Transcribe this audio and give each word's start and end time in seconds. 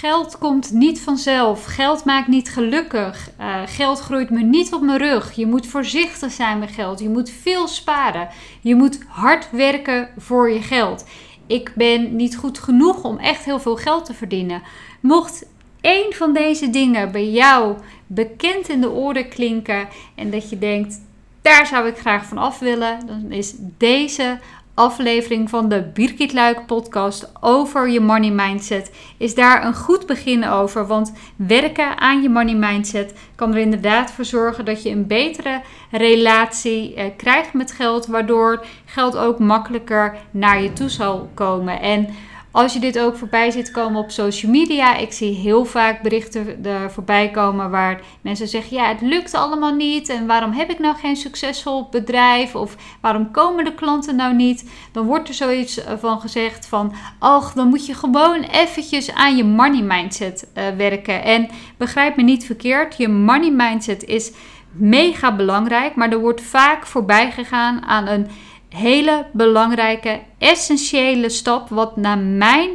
Geld 0.00 0.38
komt 0.38 0.72
niet 0.72 1.00
vanzelf. 1.00 1.64
Geld 1.64 2.04
maakt 2.04 2.28
niet 2.28 2.50
gelukkig. 2.50 3.30
Uh, 3.40 3.62
geld 3.66 4.00
groeit 4.00 4.30
me 4.30 4.42
niet 4.42 4.72
op 4.72 4.82
mijn 4.82 4.98
rug. 4.98 5.32
Je 5.32 5.46
moet 5.46 5.66
voorzichtig 5.66 6.32
zijn 6.32 6.58
met 6.58 6.70
geld. 6.70 7.00
Je 7.00 7.08
moet 7.08 7.30
veel 7.30 7.68
sparen. 7.68 8.28
Je 8.60 8.74
moet 8.74 8.98
hard 9.08 9.50
werken 9.50 10.08
voor 10.16 10.50
je 10.50 10.62
geld. 10.62 11.04
Ik 11.46 11.72
ben 11.74 12.16
niet 12.16 12.36
goed 12.36 12.58
genoeg 12.58 13.04
om 13.04 13.18
echt 13.18 13.44
heel 13.44 13.60
veel 13.60 13.76
geld 13.76 14.04
te 14.04 14.14
verdienen. 14.14 14.62
Mocht 15.00 15.46
één 15.80 16.12
van 16.12 16.32
deze 16.32 16.70
dingen 16.70 17.12
bij 17.12 17.30
jou 17.30 17.76
bekend 18.06 18.68
in 18.68 18.80
de 18.80 18.90
oren 18.90 19.28
klinken 19.28 19.88
en 20.14 20.30
dat 20.30 20.50
je 20.50 20.58
denkt, 20.58 21.00
daar 21.42 21.66
zou 21.66 21.88
ik 21.88 21.96
graag 21.98 22.24
van 22.24 22.38
af 22.38 22.58
willen, 22.58 23.06
dan 23.06 23.30
is 23.30 23.54
deze 23.58 24.38
aflevering 24.74 25.50
van 25.50 25.68
de 25.68 25.90
Birgit 25.94 26.32
Luik 26.32 26.66
podcast 26.66 27.32
over 27.40 27.88
je 27.88 28.00
money 28.00 28.30
mindset 28.30 28.90
is 29.18 29.34
daar 29.34 29.64
een 29.64 29.74
goed 29.74 30.06
begin 30.06 30.48
over. 30.48 30.86
Want 30.86 31.12
werken 31.36 31.98
aan 31.98 32.22
je 32.22 32.28
money 32.28 32.54
mindset 32.54 33.14
kan 33.34 33.52
er 33.54 33.60
inderdaad 33.60 34.12
voor 34.12 34.24
zorgen 34.24 34.64
dat 34.64 34.82
je 34.82 34.90
een 34.90 35.06
betere 35.06 35.60
relatie 35.90 36.94
eh, 36.94 37.04
krijgt 37.16 37.52
met 37.52 37.72
geld, 37.72 38.06
waardoor 38.06 38.64
geld 38.84 39.16
ook 39.16 39.38
makkelijker 39.38 40.16
naar 40.30 40.62
je 40.62 40.72
toe 40.72 40.88
zal 40.88 41.30
komen. 41.34 41.80
En 41.80 42.08
als 42.52 42.72
je 42.72 42.80
dit 42.80 42.98
ook 42.98 43.16
voorbij 43.16 43.50
ziet 43.50 43.70
komen 43.70 44.02
op 44.02 44.10
social 44.10 44.52
media, 44.52 44.96
ik 44.96 45.12
zie 45.12 45.34
heel 45.34 45.64
vaak 45.64 46.02
berichten 46.02 46.64
er 46.64 46.90
voorbij 46.90 47.30
komen 47.30 47.70
waar 47.70 48.00
mensen 48.20 48.48
zeggen: 48.48 48.76
Ja, 48.76 48.88
het 48.88 49.00
lukt 49.00 49.34
allemaal 49.34 49.74
niet. 49.74 50.08
En 50.08 50.26
waarom 50.26 50.52
heb 50.52 50.70
ik 50.70 50.78
nou 50.78 50.96
geen 50.96 51.16
succesvol 51.16 51.88
bedrijf? 51.90 52.54
Of 52.54 52.76
waarom 53.00 53.30
komen 53.30 53.64
de 53.64 53.74
klanten 53.74 54.16
nou 54.16 54.34
niet? 54.34 54.70
Dan 54.92 55.06
wordt 55.06 55.28
er 55.28 55.34
zoiets 55.34 55.84
eh, 55.84 55.92
van 55.98 56.20
gezegd: 56.20 56.66
van, 56.66 56.92
Och, 57.20 57.52
dan 57.52 57.68
moet 57.68 57.86
je 57.86 57.94
gewoon 57.94 58.40
eventjes 58.42 59.14
aan 59.14 59.36
je 59.36 59.44
money 59.44 59.82
mindset 59.82 60.48
uh, 60.54 60.64
werken. 60.76 61.22
En 61.22 61.48
begrijp 61.76 62.16
me 62.16 62.22
niet 62.22 62.44
verkeerd, 62.44 62.96
je 62.96 63.08
money 63.08 63.50
mindset 63.50 64.04
is 64.04 64.32
mega 64.72 65.36
belangrijk, 65.36 65.94
maar 65.94 66.12
er 66.12 66.20
wordt 66.20 66.40
vaak 66.40 66.86
voorbij 66.86 67.30
gegaan 67.30 67.82
aan 67.82 68.06
een 68.06 68.26
hele 68.70 69.26
belangrijke, 69.32 70.20
essentiële 70.38 71.28
stap, 71.28 71.68
wat 71.68 71.96
naar 71.96 72.18
mijn 72.18 72.70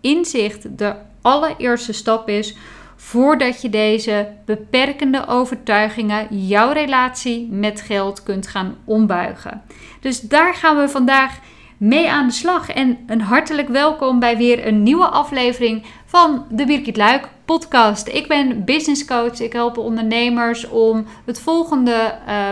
inzicht 0.00 0.78
de 0.78 0.94
allereerste 1.22 1.92
stap 1.92 2.28
is 2.28 2.56
voordat 2.96 3.62
je 3.62 3.68
deze 3.68 4.28
beperkende 4.44 5.26
overtuigingen, 5.26 6.46
jouw 6.46 6.72
relatie 6.72 7.48
met 7.50 7.80
geld 7.80 8.22
kunt 8.22 8.46
gaan 8.46 8.76
ombuigen. 8.84 9.62
Dus 10.00 10.20
daar 10.20 10.54
gaan 10.54 10.76
we 10.76 10.88
vandaag 10.88 11.38
mee 11.76 12.10
aan 12.10 12.26
de 12.26 12.32
slag. 12.32 12.70
En 12.70 12.98
een 13.06 13.20
hartelijk 13.20 13.68
welkom 13.68 14.18
bij 14.18 14.36
weer 14.36 14.66
een 14.66 14.82
nieuwe 14.82 15.06
aflevering 15.06 15.84
van 16.04 16.44
de 16.50 16.66
Birgit 16.66 16.96
Luik 16.96 17.28
podcast. 17.44 18.08
Ik 18.08 18.28
ben 18.28 18.64
business 18.64 19.04
coach. 19.04 19.40
Ik 19.40 19.52
help 19.52 19.78
ondernemers 19.78 20.68
om 20.68 21.06
het 21.24 21.40
volgende 21.40 22.14
uh, 22.28 22.48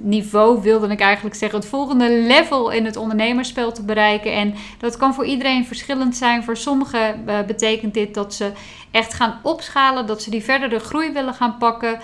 niveau 0.00 0.62
wilde 0.62 0.88
ik 0.88 1.00
eigenlijk 1.00 1.36
zeggen, 1.36 1.58
het 1.58 1.68
volgende 1.68 2.10
level 2.10 2.70
in 2.70 2.84
het 2.84 2.96
ondernemerspel 2.96 3.72
te 3.72 3.82
bereiken. 3.82 4.32
En 4.32 4.54
dat 4.78 4.96
kan 4.96 5.14
voor 5.14 5.24
iedereen 5.24 5.66
verschillend 5.66 6.16
zijn. 6.16 6.44
Voor 6.44 6.56
sommigen 6.56 7.24
uh, 7.26 7.40
betekent 7.46 7.94
dit 7.94 8.14
dat 8.14 8.34
ze 8.34 8.52
echt 8.90 9.14
gaan 9.14 9.40
opschalen, 9.42 10.06
dat 10.06 10.22
ze 10.22 10.30
die 10.30 10.44
verdere 10.44 10.78
groei 10.78 11.12
willen 11.12 11.34
gaan 11.34 11.56
pakken. 11.58 11.98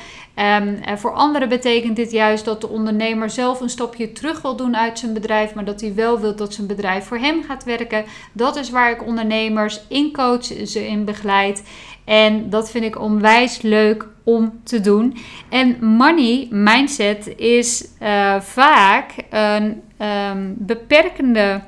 Um, 0.59 0.99
voor 0.99 1.13
anderen 1.13 1.49
betekent 1.49 1.97
dit 1.97 2.11
juist 2.11 2.45
dat 2.45 2.61
de 2.61 2.69
ondernemer 2.69 3.31
zelf 3.31 3.61
een 3.61 3.71
stapje 3.71 4.13
terug 4.13 4.43
wil 4.43 4.57
doen 4.57 4.77
uit 4.77 4.99
zijn 4.99 5.13
bedrijf, 5.13 5.55
maar 5.55 5.65
dat 5.65 5.81
hij 5.81 5.95
wel 5.95 6.21
wil 6.21 6.37
dat 6.37 6.55
zijn 6.55 6.67
bedrijf 6.67 7.05
voor 7.05 7.19
hem 7.19 7.43
gaat 7.43 7.65
werken. 7.65 8.05
Dat 8.33 8.57
is 8.57 8.71
waar 8.71 8.91
ik 8.91 9.07
ondernemers 9.07 9.81
in 9.89 10.13
coach, 10.13 10.45
ze 10.45 10.87
in 10.87 11.05
begeleid. 11.05 11.63
En 12.05 12.51
dat 12.51 12.71
vind 12.71 12.85
ik 12.85 13.01
onwijs 13.01 13.63
leuk 13.63 14.07
om 14.25 14.61
te 14.63 14.81
doen. 14.81 15.17
En 15.49 15.77
money 15.81 16.49
mindset 16.51 17.33
is 17.37 17.89
uh, 18.03 18.41
vaak 18.41 19.15
een 19.31 19.83
um, 19.99 20.55
beperkende 20.59 21.63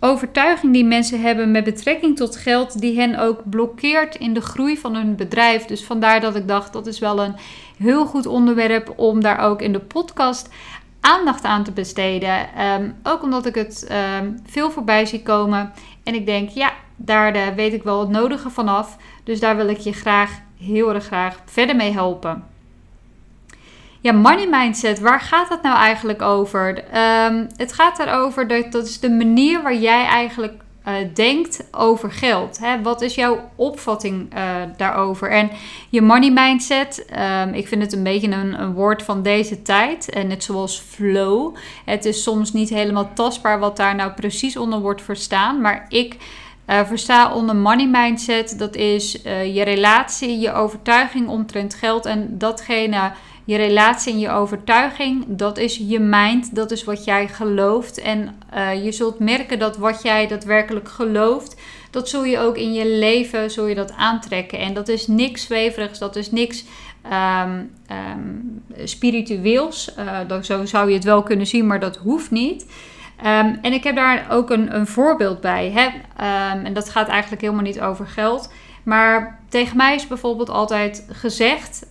overtuiging 0.00 0.72
die 0.72 0.84
mensen 0.84 1.20
hebben 1.20 1.50
met 1.50 1.64
betrekking 1.64 2.16
tot 2.16 2.36
geld, 2.36 2.80
die 2.80 2.98
hen 3.00 3.18
ook 3.18 3.40
blokkeert 3.50 4.16
in 4.16 4.34
de 4.34 4.40
groei 4.40 4.78
van 4.78 4.94
hun 4.94 5.16
bedrijf. 5.16 5.64
Dus 5.64 5.84
vandaar 5.84 6.20
dat 6.20 6.36
ik 6.36 6.48
dacht 6.48 6.72
dat 6.72 6.86
is 6.86 6.98
wel 6.98 7.22
een 7.22 7.34
heel 7.78 8.06
goed 8.06 8.26
onderwerp 8.26 8.92
om 8.96 9.20
daar 9.20 9.38
ook 9.38 9.62
in 9.62 9.72
de 9.72 9.80
podcast 9.80 10.48
aandacht 11.00 11.44
aan 11.44 11.64
te 11.64 11.72
besteden. 11.72 12.62
Um, 12.80 12.94
ook 13.02 13.22
omdat 13.22 13.46
ik 13.46 13.54
het 13.54 13.88
um, 14.20 14.40
veel 14.46 14.70
voorbij 14.70 15.06
zie 15.06 15.22
komen. 15.22 15.72
En 16.02 16.14
ik 16.14 16.26
denk, 16.26 16.48
ja, 16.48 16.72
daar 16.96 17.36
uh, 17.36 17.46
weet 17.56 17.72
ik 17.72 17.82
wel 17.82 18.00
het 18.00 18.08
nodige 18.08 18.50
vanaf. 18.50 18.96
Dus 19.24 19.40
daar 19.40 19.56
wil 19.56 19.68
ik 19.68 19.78
je 19.78 19.92
graag, 19.92 20.30
heel 20.58 20.94
erg 20.94 21.04
graag 21.04 21.36
verder 21.44 21.76
mee 21.76 21.92
helpen. 21.92 22.44
Ja, 24.00 24.12
money 24.12 24.48
mindset, 24.50 25.00
waar 25.00 25.20
gaat 25.20 25.48
het 25.48 25.62
nou 25.62 25.76
eigenlijk 25.76 26.22
over? 26.22 26.68
Um, 26.78 27.46
het 27.56 27.72
gaat 27.72 27.98
erover 27.98 28.48
dat 28.48 28.72
dat 28.72 28.86
is 28.86 29.00
de 29.00 29.10
manier 29.10 29.62
waar 29.62 29.76
jij 29.76 30.04
eigenlijk 30.04 30.64
uh, 30.88 30.94
denkt 31.14 31.64
over 31.70 32.10
geld. 32.10 32.58
Hè? 32.58 32.82
Wat 32.82 33.00
is 33.00 33.14
jouw 33.14 33.50
opvatting 33.54 34.34
uh, 34.34 34.40
daarover? 34.76 35.30
En 35.30 35.50
je 35.88 36.02
money 36.02 36.30
mindset, 36.30 37.06
um, 37.18 37.54
ik 37.54 37.68
vind 37.68 37.82
het 37.82 37.92
een 37.92 38.02
beetje 38.02 38.30
een, 38.30 38.60
een, 38.60 38.72
woord 38.72 39.02
van 39.02 39.22
deze 39.22 39.62
tijd. 39.62 40.10
En 40.10 40.26
net 40.26 40.44
zoals 40.44 40.78
flow. 40.78 41.54
Het 41.84 42.04
is 42.04 42.22
soms 42.22 42.52
niet 42.52 42.68
helemaal 42.68 43.10
tastbaar 43.14 43.58
wat 43.58 43.76
daar 43.76 43.94
nou 43.94 44.12
precies 44.12 44.56
onder 44.56 44.80
wordt 44.80 45.02
verstaan. 45.02 45.60
Maar 45.60 45.86
ik 45.88 46.16
uh, 46.68 46.84
versta 46.84 47.34
onder 47.34 47.56
money 47.56 47.86
mindset, 47.86 48.58
dat 48.58 48.76
is 48.76 49.12
je 49.52 49.62
relatie, 49.64 50.38
je 50.38 50.52
overtuiging 50.52 51.28
omtrent 51.28 51.74
geld 51.74 52.06
en 52.06 52.38
datgene 52.38 53.12
je 53.44 53.56
relatie 53.56 54.12
en 54.12 54.18
je 54.18 54.30
overtuiging, 54.30 55.24
dat 55.28 55.58
is 55.58 55.76
je 55.76 56.00
mind, 56.00 56.54
dat 56.54 56.70
is 56.70 56.84
wat 56.84 57.04
jij 57.04 57.28
gelooft. 57.28 58.00
En 58.00 58.38
uh, 58.54 58.84
je 58.84 58.92
zult 58.92 59.18
merken 59.18 59.58
dat 59.58 59.76
wat 59.76 60.02
jij 60.02 60.26
daadwerkelijk 60.26 60.88
gelooft, 60.88 61.60
dat 61.90 62.08
zul 62.08 62.24
je 62.24 62.38
ook 62.38 62.56
in 62.56 62.72
je 62.72 62.86
leven 62.86 63.50
zul 63.50 63.66
je 63.66 63.74
dat 63.74 63.92
aantrekken. 63.92 64.58
En 64.58 64.74
dat 64.74 64.88
is 64.88 65.06
niks 65.06 65.42
zweverigs, 65.42 65.98
dat 65.98 66.16
is 66.16 66.30
niks 66.30 66.64
um, 67.12 67.70
spiritueels. 68.84 69.94
Zo 70.42 70.64
zou 70.64 70.88
je 70.88 70.94
het 70.94 71.04
wel 71.04 71.22
kunnen 71.22 71.46
zien, 71.46 71.66
maar 71.66 71.80
dat 71.80 71.96
hoeft 71.96 72.30
niet. 72.30 72.66
Um, 73.18 73.58
en 73.62 73.72
ik 73.72 73.84
heb 73.84 73.96
daar 73.96 74.26
ook 74.30 74.50
een, 74.50 74.76
een 74.76 74.86
voorbeeld 74.86 75.40
bij. 75.40 75.70
Hè? 75.70 75.88
en 76.64 76.72
dat 76.72 76.90
gaat 76.90 77.08
eigenlijk 77.08 77.42
helemaal 77.42 77.62
niet 77.64 77.80
over 77.80 78.06
geld. 78.06 78.52
Maar 78.82 79.40
tegen 79.48 79.76
mij 79.76 79.94
is 79.94 80.06
bijvoorbeeld 80.06 80.50
altijd 80.50 81.06
gezegd 81.10 81.86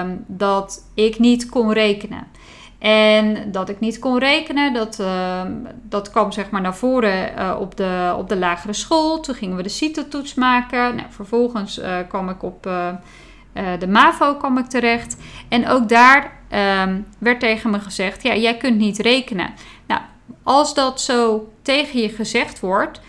um, 0.00 0.24
dat 0.26 0.90
ik 0.94 1.18
niet 1.18 1.48
kon 1.48 1.72
rekenen. 1.72 2.26
En 2.78 3.52
dat 3.52 3.68
ik 3.68 3.80
niet 3.80 3.98
kon 3.98 4.18
rekenen, 4.18 4.74
dat, 4.74 5.02
dat 5.82 6.10
kwam 6.10 6.32
zeg 6.32 6.50
maar 6.50 6.60
naar 6.60 6.76
voren 6.76 7.32
uh, 7.38 7.56
op, 7.60 7.76
de, 7.76 8.14
op 8.16 8.28
de 8.28 8.36
lagere 8.36 8.72
school. 8.72 9.20
Toen 9.20 9.34
gingen 9.34 9.56
we 9.56 9.62
de 9.62 9.68
CITO-toets 9.68 10.34
maken. 10.34 10.94
Nou, 10.94 11.08
vervolgens 11.10 11.78
uh, 11.78 11.96
kwam 12.08 12.28
ik 12.28 12.42
op 12.42 12.62
de 13.78 13.88
MAVO 13.88 14.34
kwam 14.34 14.58
ik 14.58 14.66
terecht. 14.66 15.16
En 15.48 15.68
ook 15.68 15.88
daar 15.88 16.32
werd 17.18 17.40
tegen 17.40 17.70
me 17.70 17.80
gezegd, 17.80 18.22
ja, 18.22 18.34
jij 18.34 18.56
kunt 18.56 18.78
niet 18.78 18.98
rekenen. 18.98 19.54
Nou, 19.86 20.00
als 20.46 20.74
dat 20.74 21.00
zo 21.00 21.48
tegen 21.62 22.00
je 22.00 22.08
gezegd 22.08 22.60
wordt, 22.60 23.00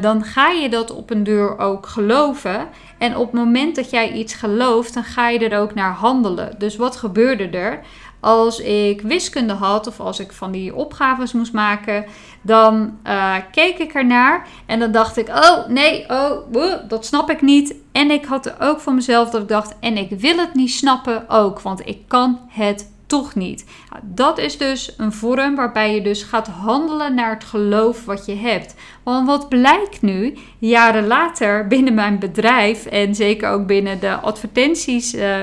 dan 0.00 0.24
ga 0.24 0.50
je 0.50 0.68
dat 0.68 0.90
op 0.90 1.10
een 1.10 1.24
deur 1.24 1.58
ook 1.58 1.86
geloven. 1.86 2.68
En 2.98 3.16
op 3.16 3.24
het 3.24 3.40
moment 3.40 3.76
dat 3.76 3.90
jij 3.90 4.12
iets 4.12 4.34
gelooft, 4.34 4.94
dan 4.94 5.04
ga 5.04 5.28
je 5.28 5.48
er 5.48 5.58
ook 5.58 5.74
naar 5.74 5.92
handelen. 5.92 6.54
Dus 6.58 6.76
wat 6.76 6.96
gebeurde 6.96 7.48
er? 7.48 7.80
Als 8.20 8.60
ik 8.60 9.00
wiskunde 9.00 9.52
had 9.52 9.86
of 9.86 10.00
als 10.00 10.20
ik 10.20 10.32
van 10.32 10.52
die 10.52 10.74
opgaves 10.74 11.32
moest 11.32 11.52
maken, 11.52 12.04
dan 12.42 12.98
uh, 13.06 13.34
keek 13.52 13.78
ik 13.78 13.94
ernaar 13.94 14.46
en 14.66 14.78
dan 14.78 14.92
dacht 14.92 15.16
ik: 15.16 15.28
Oh 15.28 15.66
nee, 15.66 16.04
oh, 16.08 16.72
dat 16.88 17.06
snap 17.06 17.30
ik 17.30 17.42
niet. 17.42 17.74
En 17.92 18.10
ik 18.10 18.24
had 18.24 18.46
er 18.46 18.56
ook 18.58 18.80
van 18.80 18.94
mezelf 18.94 19.30
dat 19.30 19.42
ik 19.42 19.48
dacht: 19.48 19.74
En 19.80 19.96
ik 19.96 20.10
wil 20.10 20.36
het 20.36 20.54
niet 20.54 20.70
snappen 20.70 21.28
ook, 21.28 21.60
want 21.60 21.86
ik 21.86 21.98
kan 22.08 22.40
het 22.48 22.94
toch 23.06 23.34
niet. 23.34 23.64
Nou, 23.90 24.02
dat 24.04 24.38
is 24.38 24.58
dus 24.58 24.94
een 24.96 25.12
vorm 25.12 25.54
waarbij 25.54 25.94
je 25.94 26.02
dus 26.02 26.22
gaat 26.22 26.46
handelen 26.46 27.14
naar 27.14 27.34
het 27.34 27.44
geloof 27.44 28.04
wat 28.04 28.26
je 28.26 28.34
hebt. 28.34 28.74
Want 29.02 29.26
wat 29.26 29.48
blijkt 29.48 30.02
nu, 30.02 30.36
jaren 30.58 31.06
later 31.06 31.66
binnen 31.66 31.94
mijn 31.94 32.18
bedrijf 32.18 32.86
en 32.86 33.14
zeker 33.14 33.50
ook 33.50 33.66
binnen 33.66 34.00
de 34.00 34.14
advertenties. 34.14 35.14
Uh, 35.14 35.40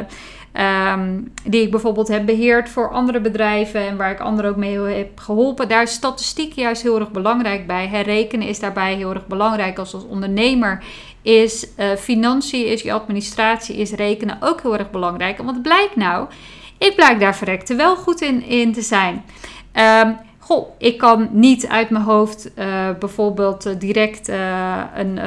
Um, 0.96 1.32
die 1.44 1.62
ik 1.62 1.72
bijvoorbeeld 1.72 2.08
heb 2.08 2.26
beheerd 2.26 2.70
voor 2.70 2.92
andere 2.92 3.22
bedrijven 3.22 3.82
en 3.82 3.98
waar 3.98 4.12
ik 4.12 4.20
anderen 4.20 4.52
ook 4.52 4.58
mee 4.58 4.80
heb 4.80 5.20
geholpen. 5.20 5.68
Daar 5.68 5.82
is 5.82 5.92
statistiek 5.92 6.54
juist 6.54 6.82
heel 6.82 7.00
erg 7.00 7.12
belangrijk 7.12 7.68
bij. 7.68 7.88
Herrekenen 7.88 8.48
is 8.48 8.60
daarbij 8.60 8.96
heel 8.96 9.14
erg 9.14 9.28
belangrijk. 9.28 9.80
Als, 9.80 9.94
als 9.94 10.06
ondernemer 10.06 10.84
is 11.22 11.68
uh, 11.78 11.92
financiën, 11.92 12.66
is 12.66 12.82
je 12.82 12.94
administratie, 12.94 13.76
is 13.76 13.92
rekenen 13.92 14.38
ook 14.40 14.62
heel 14.62 14.78
erg 14.78 14.92
belangrijk. 14.92 15.40
En 15.40 15.46
wat 15.46 15.62
blijkt 15.62 15.96
nou? 15.96 16.28
Ik 16.84 16.96
blijk 16.96 17.20
daar 17.20 17.36
verrekte 17.36 17.76
wel 17.76 17.96
goed 17.96 18.22
in, 18.22 18.44
in 18.44 18.74
te 18.74 18.82
zijn. 18.82 19.24
Um, 20.06 20.18
goh, 20.40 20.68
ik 20.78 20.98
kan 20.98 21.30
niet 21.32 21.68
uit 21.68 21.90
mijn 21.90 22.04
hoofd 22.04 22.52
uh, 22.60 22.90
bijvoorbeeld 23.00 23.68
uh, 23.68 23.74
direct 23.80 24.30
uh, 24.30 24.84
een, 24.96 25.20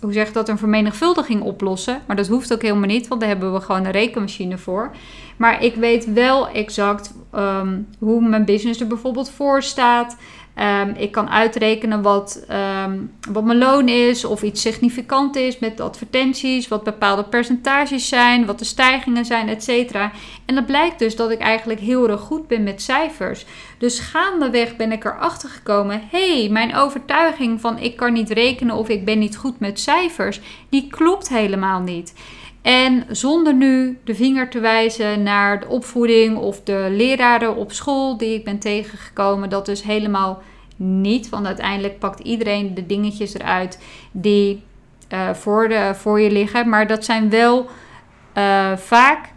hoe 0.00 0.12
zeg 0.12 0.32
dat, 0.32 0.48
een 0.48 0.58
vermenigvuldiging 0.58 1.42
oplossen. 1.42 2.00
Maar 2.06 2.16
dat 2.16 2.28
hoeft 2.28 2.52
ook 2.52 2.62
helemaal 2.62 2.88
niet, 2.88 3.08
want 3.08 3.20
daar 3.20 3.30
hebben 3.30 3.52
we 3.52 3.60
gewoon 3.60 3.84
een 3.84 3.90
rekenmachine 3.90 4.58
voor. 4.58 4.90
Maar 5.36 5.62
ik 5.62 5.74
weet 5.74 6.12
wel 6.12 6.48
exact 6.48 7.14
ehm, 7.32 7.78
hoe 7.98 8.28
mijn 8.28 8.44
business 8.44 8.80
er 8.80 8.86
bijvoorbeeld 8.86 9.30
voor 9.30 9.62
staat. 9.62 10.16
Ehm, 10.54 10.92
ik 10.96 11.12
kan 11.12 11.30
uitrekenen 11.30 12.02
wat, 12.02 12.44
ehm, 12.48 12.98
wat 13.30 13.44
mijn 13.44 13.58
loon 13.58 13.88
is, 13.88 14.24
of 14.24 14.42
iets 14.42 14.60
significant 14.60 15.36
is 15.36 15.58
met 15.58 15.80
advertenties, 15.80 16.68
wat 16.68 16.84
bepaalde 16.84 17.24
percentages 17.24 18.08
zijn, 18.08 18.46
wat 18.46 18.58
de 18.58 18.64
stijgingen 18.64 19.24
zijn, 19.24 19.48
etc. 19.48 19.94
En 20.46 20.54
dat 20.54 20.66
blijkt 20.66 20.98
dus 20.98 21.16
dat 21.16 21.30
ik 21.30 21.38
eigenlijk 21.38 21.80
heel 21.80 22.08
erg 22.08 22.20
goed 22.20 22.48
ben 22.48 22.62
met 22.62 22.82
cijfers. 22.82 23.44
Dus 23.78 23.98
gaandeweg 23.98 24.76
ben 24.76 24.92
ik 24.92 25.04
erachter 25.04 25.48
gekomen: 25.48 26.02
hé, 26.10 26.38
hey, 26.38 26.48
mijn 26.48 26.74
overtuiging 26.74 27.60
van 27.60 27.78
ik 27.78 27.96
kan 27.96 28.12
niet 28.12 28.30
rekenen 28.30 28.76
of 28.76 28.88
ik 28.88 29.04
ben 29.04 29.18
niet 29.18 29.36
goed 29.36 29.60
met 29.60 29.80
cijfers, 29.80 30.40
die 30.68 30.86
klopt 30.90 31.28
helemaal 31.28 31.80
niet. 31.80 32.14
En 32.62 33.04
zonder 33.08 33.54
nu 33.54 33.98
de 34.04 34.14
vinger 34.14 34.50
te 34.50 34.60
wijzen 34.60 35.22
naar 35.22 35.60
de 35.60 35.68
opvoeding 35.68 36.36
of 36.36 36.60
de 36.60 36.86
leraren 36.90 37.56
op 37.56 37.72
school 37.72 38.16
die 38.16 38.34
ik 38.34 38.44
ben 38.44 38.58
tegengekomen, 38.58 39.48
dat 39.48 39.68
is 39.68 39.80
helemaal 39.80 40.42
niet. 40.76 41.28
Want 41.28 41.46
uiteindelijk 41.46 41.98
pakt 41.98 42.20
iedereen 42.20 42.74
de 42.74 42.86
dingetjes 42.86 43.34
eruit 43.34 43.78
die 44.12 44.62
uh, 45.12 45.34
voor, 45.34 45.68
de, 45.68 45.92
voor 45.94 46.20
je 46.20 46.30
liggen. 46.30 46.68
Maar 46.68 46.86
dat 46.86 47.04
zijn 47.04 47.30
wel 47.30 47.66
uh, 48.38 48.76
vaak 48.76 49.32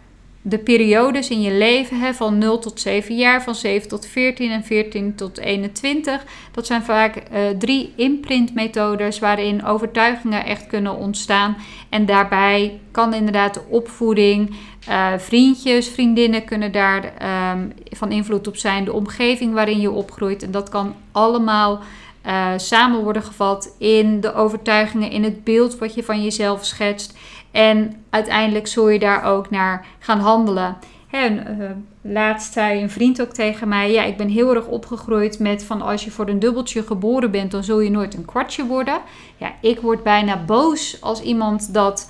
de 0.47 0.57
periodes 0.57 1.29
in 1.29 1.41
je 1.41 1.51
leven 1.51 1.99
hè, 1.99 2.13
van 2.13 2.37
0 2.37 2.59
tot 2.59 2.79
7 2.79 3.15
jaar, 3.15 3.43
van 3.43 3.55
7 3.55 3.89
tot 3.89 4.05
14 4.05 4.51
en 4.51 4.63
14 4.63 5.15
tot 5.15 5.37
21. 5.37 6.25
Dat 6.51 6.65
zijn 6.65 6.83
vaak 6.83 7.15
uh, 7.15 7.39
drie 7.59 7.93
imprintmethodes 7.95 9.19
waarin 9.19 9.65
overtuigingen 9.65 10.45
echt 10.45 10.67
kunnen 10.67 10.95
ontstaan. 10.95 11.57
En 11.89 12.05
daarbij 12.05 12.79
kan 12.91 13.13
inderdaad 13.13 13.53
de 13.53 13.61
opvoeding, 13.69 14.55
uh, 14.89 15.13
vriendjes, 15.17 15.89
vriendinnen 15.89 16.45
kunnen 16.45 16.71
daar 16.71 17.13
um, 17.53 17.73
van 17.89 18.11
invloed 18.11 18.47
op 18.47 18.55
zijn. 18.57 18.85
De 18.85 18.93
omgeving 18.93 19.53
waarin 19.53 19.79
je 19.79 19.91
opgroeit. 19.91 20.43
En 20.43 20.51
dat 20.51 20.69
kan 20.69 20.95
allemaal 21.11 21.81
uh, 22.25 22.51
samen 22.57 23.03
worden 23.03 23.23
gevat 23.23 23.75
in 23.77 24.21
de 24.21 24.33
overtuigingen, 24.33 25.11
in 25.11 25.23
het 25.23 25.43
beeld 25.43 25.77
wat 25.77 25.93
je 25.93 26.03
van 26.03 26.23
jezelf 26.23 26.65
schetst. 26.65 27.17
En 27.55 28.03
uiteindelijk 28.09 28.67
zul 28.67 28.89
je 28.89 28.99
daar 28.99 29.23
ook 29.23 29.49
naar 29.49 29.85
gaan 29.99 30.19
handelen. 30.19 30.77
En, 31.11 31.57
uh, 31.59 31.69
laatst 32.01 32.53
zei 32.53 32.81
een 32.81 32.89
vriend 32.89 33.21
ook 33.21 33.29
tegen 33.29 33.67
mij: 33.67 33.91
Ja, 33.91 34.03
ik 34.03 34.17
ben 34.17 34.27
heel 34.27 34.55
erg 34.55 34.65
opgegroeid 34.65 35.39
met 35.39 35.63
van 35.63 35.81
als 35.81 36.03
je 36.03 36.11
voor 36.11 36.27
een 36.27 36.39
dubbeltje 36.39 36.83
geboren 36.83 37.31
bent, 37.31 37.51
dan 37.51 37.63
zul 37.63 37.79
je 37.79 37.89
nooit 37.89 38.13
een 38.13 38.25
kwartje 38.25 38.65
worden. 38.65 38.99
Ja, 39.37 39.51
ik 39.61 39.79
word 39.79 40.03
bijna 40.03 40.43
boos 40.45 41.01
als 41.01 41.21
iemand 41.21 41.73
dat 41.73 42.09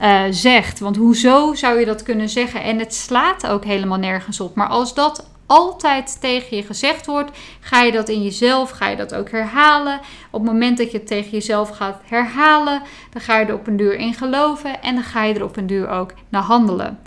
uh, 0.00 0.22
zegt. 0.30 0.78
Want 0.78 0.96
hoezo 0.96 1.54
zou 1.54 1.78
je 1.78 1.86
dat 1.86 2.02
kunnen 2.02 2.28
zeggen? 2.28 2.62
En 2.62 2.78
het 2.78 2.94
slaat 2.94 3.46
ook 3.46 3.64
helemaal 3.64 3.98
nergens 3.98 4.40
op. 4.40 4.54
Maar 4.54 4.68
als 4.68 4.94
dat 4.94 5.30
altijd 5.48 6.20
tegen 6.20 6.56
je 6.56 6.62
gezegd 6.62 7.06
wordt, 7.06 7.38
ga 7.60 7.82
je 7.82 7.92
dat 7.92 8.08
in 8.08 8.22
jezelf, 8.22 8.70
ga 8.70 8.88
je 8.88 8.96
dat 8.96 9.14
ook 9.14 9.30
herhalen. 9.30 10.00
Op 10.30 10.42
het 10.42 10.52
moment 10.52 10.78
dat 10.78 10.90
je 10.90 10.98
het 10.98 11.06
tegen 11.06 11.30
jezelf 11.30 11.68
gaat 11.68 12.00
herhalen, 12.04 12.82
dan 13.12 13.22
ga 13.22 13.38
je 13.38 13.46
er 13.46 13.54
op 13.54 13.66
een 13.66 13.76
duur 13.76 13.94
in 13.94 14.14
geloven 14.14 14.82
en 14.82 14.94
dan 14.94 15.04
ga 15.04 15.24
je 15.24 15.34
er 15.34 15.44
op 15.44 15.56
een 15.56 15.66
duur 15.66 15.88
ook 15.88 16.12
naar 16.28 16.42
handelen. 16.42 16.98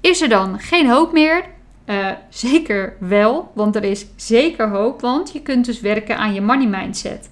Is 0.00 0.20
er 0.20 0.28
dan 0.28 0.60
geen 0.60 0.88
hoop 0.88 1.12
meer? 1.12 1.44
Uh, 1.86 2.10
zeker 2.28 2.96
wel, 3.00 3.50
want 3.54 3.76
er 3.76 3.84
is 3.84 4.06
zeker 4.16 4.68
hoop, 4.68 5.00
want 5.00 5.32
je 5.32 5.40
kunt 5.40 5.64
dus 5.64 5.80
werken 5.80 6.18
aan 6.18 6.34
je 6.34 6.40
money 6.40 6.66
mindset. 6.66 7.28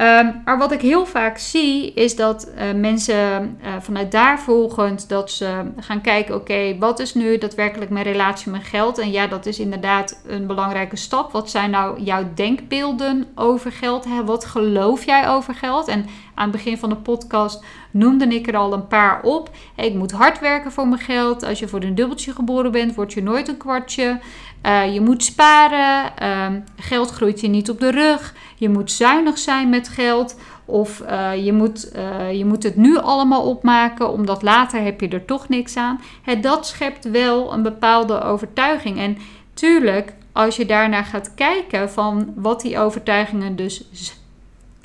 Um, 0.00 0.42
maar 0.44 0.58
wat 0.58 0.72
ik 0.72 0.80
heel 0.80 1.06
vaak 1.06 1.38
zie 1.38 1.92
is 1.92 2.16
dat 2.16 2.48
uh, 2.48 2.80
mensen 2.80 3.58
uh, 3.62 3.68
vanuit 3.80 4.12
daar 4.12 4.40
volgend 4.40 5.08
dat 5.08 5.30
ze 5.30 5.70
gaan 5.76 6.00
kijken: 6.00 6.34
oké, 6.34 6.78
wat 6.78 6.98
is 6.98 7.14
nu 7.14 7.38
daadwerkelijk 7.38 7.90
mijn 7.90 8.04
relatie 8.04 8.50
met 8.50 8.64
geld? 8.64 8.98
En 8.98 9.10
ja, 9.10 9.26
dat 9.26 9.46
is 9.46 9.58
inderdaad 9.58 10.22
een 10.26 10.46
belangrijke 10.46 10.96
stap. 10.96 11.32
Wat 11.32 11.50
zijn 11.50 11.70
nou 11.70 12.00
jouw 12.00 12.24
denkbeelden 12.34 13.26
over 13.34 13.72
geld? 13.72 14.06
Wat 14.24 14.44
geloof 14.44 15.04
jij 15.04 15.28
over 15.28 15.54
geld? 15.54 15.88
En 15.88 16.06
aan 16.34 16.48
het 16.48 16.56
begin 16.56 16.78
van 16.78 16.88
de 16.88 16.96
podcast 16.96 17.64
noemde 17.90 18.26
ik 18.26 18.48
er 18.48 18.56
al 18.56 18.72
een 18.72 18.86
paar 18.86 19.22
op. 19.22 19.50
ik 19.76 19.94
moet 19.94 20.12
hard 20.12 20.40
werken 20.40 20.72
voor 20.72 20.88
mijn 20.88 21.00
geld. 21.00 21.42
Als 21.42 21.58
je 21.58 21.68
voor 21.68 21.82
een 21.82 21.94
dubbeltje 21.94 22.32
geboren 22.32 22.72
bent, 22.72 22.94
word 22.94 23.12
je 23.12 23.22
nooit 23.22 23.48
een 23.48 23.56
kwartje. 23.56 24.20
Uh, 24.66 24.94
je 24.94 25.00
moet 25.00 25.24
sparen. 25.24 26.12
Uh, 26.22 26.46
geld 26.76 27.10
groeit 27.10 27.40
je 27.40 27.48
niet 27.48 27.70
op 27.70 27.80
de 27.80 27.90
rug. 27.90 28.34
Je 28.58 28.68
moet 28.68 28.92
zuinig 28.92 29.38
zijn 29.38 29.68
met 29.68 29.88
geld. 29.88 30.36
Of 30.64 31.02
uh, 31.10 31.44
je, 31.44 31.52
moet, 31.52 31.90
uh, 31.96 32.32
je 32.32 32.44
moet 32.44 32.62
het 32.62 32.76
nu 32.76 32.98
allemaal 32.98 33.42
opmaken, 33.42 34.12
omdat 34.12 34.42
later 34.42 34.82
heb 34.82 35.00
je 35.00 35.08
er 35.08 35.24
toch 35.24 35.48
niks 35.48 35.76
aan. 35.76 36.00
He, 36.22 36.40
dat 36.40 36.66
schept 36.66 37.10
wel 37.10 37.52
een 37.52 37.62
bepaalde 37.62 38.22
overtuiging. 38.22 38.98
En 38.98 39.18
tuurlijk, 39.54 40.12
als 40.32 40.56
je 40.56 40.66
daarnaar 40.66 41.04
gaat 41.04 41.34
kijken 41.34 41.90
van 41.90 42.32
wat 42.36 42.60
die 42.60 42.78
overtuigingen 42.78 43.56
dus 43.56 43.84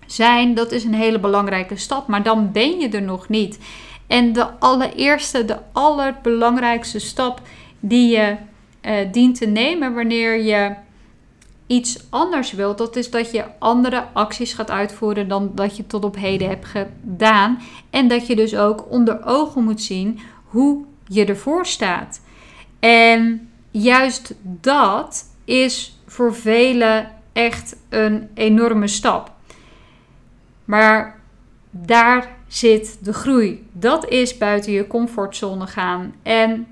zijn, 0.06 0.54
dat 0.54 0.72
is 0.72 0.84
een 0.84 0.94
hele 0.94 1.20
belangrijke 1.20 1.78
stap. 1.78 2.08
Maar 2.08 2.24
dan 2.24 2.52
ben 2.52 2.80
je 2.80 2.90
er 2.90 3.02
nog 3.02 3.30
niet. 3.30 3.60
En 4.08 4.34
de 4.34 4.60
allereerste, 4.60 5.46
de 5.46 5.58
allerbelangrijkste 5.72 7.00
stap 7.00 7.42
die 7.80 8.18
je 8.18 8.36
uh, 8.82 8.96
dient 9.12 9.38
te 9.38 9.46
nemen 9.46 9.94
wanneer 9.94 10.44
je 10.44 10.72
iets 11.68 12.06
anders 12.10 12.52
wilt, 12.52 12.78
dat 12.78 12.96
is 12.96 13.12
dat 13.12 13.32
je 13.32 13.46
andere 13.60 14.06
acties 14.14 14.54
gaat 14.54 14.72
uitvoeren 14.72 15.28
dan 15.28 15.52
dat 15.56 15.78
je 15.78 15.88
tot 15.88 16.04
op 16.04 16.16
heden 16.16 16.48
hebt 16.48 16.66
gedaan. 16.66 17.62
En 17.90 18.08
dat 18.08 18.28
je 18.28 18.36
dus 18.36 18.56
ook 18.56 18.92
onder 18.92 19.26
ogen 19.26 19.64
moet 19.64 19.82
zien 19.82 20.20
hoe 20.46 20.86
je 21.08 21.26
ervoor 21.26 21.66
staat. 21.66 22.22
En 22.80 23.50
juist 23.72 24.34
dat 24.44 25.26
is 25.46 26.00
voor 26.06 26.36
velen 26.36 27.12
echt 27.34 27.76
een 27.90 28.30
enorme 28.34 28.88
stap. 28.88 29.32
Maar 30.66 31.20
daar 31.70 32.36
zit 32.48 32.98
de 33.02 33.14
groei. 33.14 33.68
Dat 33.72 34.10
is 34.10 34.38
buiten 34.38 34.72
je 34.72 34.88
comfortzone 34.88 35.68
gaan. 35.68 36.14
En 36.24 36.68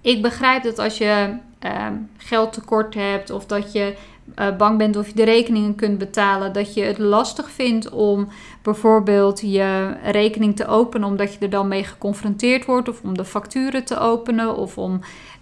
ik 0.00 0.22
begrijp 0.22 0.62
dat 0.62 0.78
als 0.78 0.98
je 0.98 1.36
uh, 1.64 1.86
geld 2.16 2.52
tekort 2.52 2.94
hebt 2.94 3.30
of 3.30 3.46
dat 3.46 3.72
je 3.72 3.94
uh, 4.38 4.56
bang 4.56 4.78
bent 4.78 4.96
of 4.96 5.06
je 5.06 5.14
de 5.14 5.24
rekeningen 5.24 5.74
kunt 5.74 5.98
betalen, 5.98 6.52
dat 6.52 6.74
je 6.74 6.82
het 6.82 6.98
lastig 6.98 7.50
vindt 7.50 7.90
om 7.90 8.28
bijvoorbeeld 8.62 9.40
je 9.40 9.96
rekening 10.02 10.56
te 10.56 10.66
openen 10.66 11.08
omdat 11.08 11.34
je 11.34 11.38
er 11.40 11.50
dan 11.50 11.68
mee 11.68 11.84
geconfronteerd 11.84 12.64
wordt 12.64 12.88
of 12.88 13.02
om 13.02 13.16
de 13.16 13.24
facturen 13.24 13.84
te 13.84 13.98
openen 13.98 14.56
of 14.56 14.78
om 14.78 15.00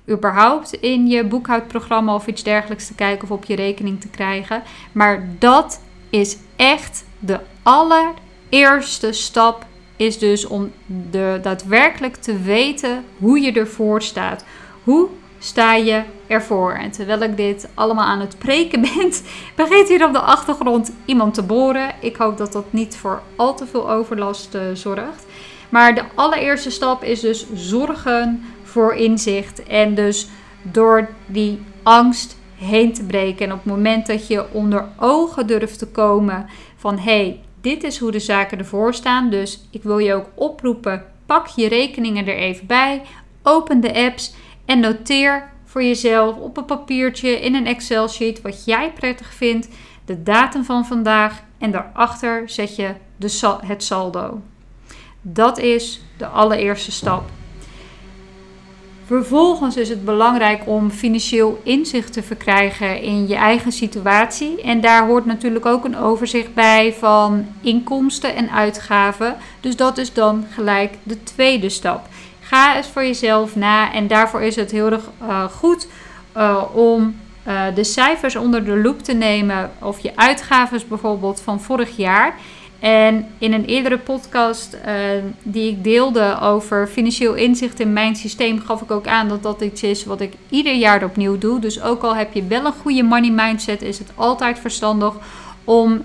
überhaupt 0.08 0.72
in 0.72 1.06
je 1.06 1.24
boekhoudprogramma 1.24 2.14
of 2.14 2.26
iets 2.26 2.42
dergelijks 2.42 2.86
te 2.86 2.94
kijken 2.94 3.22
of 3.22 3.30
op 3.30 3.44
je 3.44 3.54
rekening 3.54 4.00
te 4.00 4.08
krijgen. 4.08 4.62
Maar 4.92 5.28
dat 5.38 5.82
is 6.10 6.36
echt 6.56 7.04
de 7.18 7.40
allereerste 7.62 9.12
stap 9.12 9.66
is 9.96 10.18
dus 10.18 10.46
om 10.46 10.72
de, 11.10 11.38
daadwerkelijk 11.42 12.16
te 12.16 12.38
weten 12.38 13.04
hoe 13.18 13.40
je 13.40 13.52
ervoor 13.52 14.02
staat. 14.02 14.44
Hoe 14.84 15.08
sta 15.40 15.74
je 15.74 16.02
ervoor? 16.26 16.72
En 16.72 16.90
terwijl 16.90 17.22
ik 17.22 17.36
dit 17.36 17.68
allemaal 17.74 18.06
aan 18.06 18.20
het 18.20 18.38
preken 18.38 18.80
ben, 18.94 19.12
begint 19.56 19.88
hier 19.88 20.06
op 20.06 20.12
de 20.12 20.20
achtergrond 20.20 20.92
iemand 21.04 21.34
te 21.34 21.42
boren. 21.42 21.94
Ik 22.00 22.16
hoop 22.16 22.36
dat 22.36 22.52
dat 22.52 22.72
niet 22.72 22.96
voor 22.96 23.22
al 23.36 23.54
te 23.54 23.66
veel 23.66 23.90
overlast 23.90 24.54
uh, 24.54 24.62
zorgt. 24.72 25.26
Maar 25.68 25.94
de 25.94 26.04
allereerste 26.14 26.70
stap 26.70 27.04
is 27.04 27.20
dus 27.20 27.46
zorgen 27.54 28.44
voor 28.62 28.94
inzicht. 28.94 29.62
En 29.62 29.94
dus 29.94 30.28
door 30.62 31.08
die 31.26 31.62
angst 31.82 32.36
heen 32.56 32.92
te 32.92 33.04
breken. 33.04 33.46
En 33.46 33.52
op 33.52 33.58
het 33.58 33.72
moment 33.72 34.06
dat 34.06 34.26
je 34.26 34.52
onder 34.52 34.88
ogen 34.98 35.46
durft 35.46 35.78
te 35.78 35.86
komen 35.86 36.46
van 36.76 36.98
hé, 36.98 37.02
hey, 37.02 37.40
dit 37.60 37.82
is 37.84 37.98
hoe 37.98 38.10
de 38.10 38.18
zaken 38.18 38.58
ervoor 38.58 38.94
staan. 38.94 39.30
Dus 39.30 39.60
ik 39.70 39.82
wil 39.82 39.98
je 39.98 40.14
ook 40.14 40.26
oproepen: 40.34 41.04
pak 41.26 41.46
je 41.46 41.68
rekeningen 41.68 42.26
er 42.26 42.36
even 42.36 42.66
bij, 42.66 43.02
open 43.42 43.80
de 43.80 43.94
apps 43.94 44.34
en 44.70 44.80
noteer 44.80 45.48
voor 45.64 45.82
jezelf 45.82 46.36
op 46.36 46.56
een 46.56 46.64
papiertje 46.64 47.40
in 47.40 47.54
een 47.54 47.66
Excel-sheet 47.66 48.42
wat 48.42 48.64
jij 48.64 48.92
prettig 48.92 49.34
vindt, 49.34 49.68
de 50.04 50.22
datum 50.22 50.64
van 50.64 50.86
vandaag 50.86 51.42
en 51.58 51.70
daarachter 51.70 52.42
zet 52.46 52.76
je 52.76 52.94
de, 53.16 53.56
het 53.66 53.84
saldo. 53.84 54.40
Dat 55.22 55.58
is 55.58 56.00
de 56.16 56.26
allereerste 56.26 56.92
stap. 56.92 57.22
Vervolgens 59.04 59.76
is 59.76 59.88
het 59.88 60.04
belangrijk 60.04 60.62
om 60.66 60.90
financieel 60.90 61.60
inzicht 61.62 62.12
te 62.12 62.22
verkrijgen 62.22 63.02
in 63.02 63.28
je 63.28 63.34
eigen 63.34 63.72
situatie. 63.72 64.62
En 64.62 64.80
daar 64.80 65.06
hoort 65.06 65.26
natuurlijk 65.26 65.66
ook 65.66 65.84
een 65.84 65.96
overzicht 65.96 66.54
bij 66.54 66.92
van 66.92 67.46
inkomsten 67.60 68.34
en 68.34 68.50
uitgaven. 68.50 69.36
Dus 69.60 69.76
dat 69.76 69.98
is 69.98 70.12
dan 70.12 70.46
gelijk 70.50 70.94
de 71.02 71.22
tweede 71.22 71.68
stap. 71.68 72.08
Ga 72.50 72.76
eens 72.76 72.86
voor 72.86 73.04
jezelf 73.04 73.56
na 73.56 73.92
en 73.92 74.06
daarvoor 74.06 74.42
is 74.42 74.56
het 74.56 74.70
heel 74.70 74.90
erg 74.90 75.10
uh, 75.22 75.44
goed 75.44 75.88
uh, 76.36 76.62
om 76.72 77.16
uh, 77.48 77.62
de 77.74 77.84
cijfers 77.84 78.36
onder 78.36 78.64
de 78.64 78.76
loep 78.76 79.02
te 79.02 79.12
nemen. 79.12 79.70
Of 79.78 79.98
je 79.98 80.12
uitgaven 80.14 80.80
bijvoorbeeld 80.88 81.40
van 81.40 81.60
vorig 81.60 81.96
jaar. 81.96 82.34
En 82.80 83.26
in 83.38 83.52
een 83.52 83.64
eerdere 83.64 83.98
podcast 83.98 84.76
die 85.42 85.70
ik 85.70 85.84
deelde 85.84 86.38
over 86.40 86.86
financieel 86.86 87.34
inzicht 87.34 87.80
in 87.80 87.92
mijn 87.92 88.16
systeem, 88.16 88.60
gaf 88.60 88.80
ik 88.82 88.90
ook 88.90 89.06
aan 89.06 89.28
dat 89.28 89.42
dat 89.42 89.60
iets 89.60 89.82
is 89.82 90.04
wat 90.04 90.20
ik 90.20 90.32
ieder 90.48 90.74
jaar 90.74 91.04
opnieuw 91.04 91.38
doe. 91.38 91.60
Dus 91.60 91.82
ook 91.82 92.02
al 92.02 92.16
heb 92.16 92.32
je 92.32 92.46
wel 92.46 92.64
een 92.64 92.72
goede 92.82 93.02
money 93.02 93.30
mindset, 93.30 93.82
is 93.82 93.98
het 93.98 94.12
altijd 94.14 94.58
verstandig 94.58 95.14
om 95.64 96.04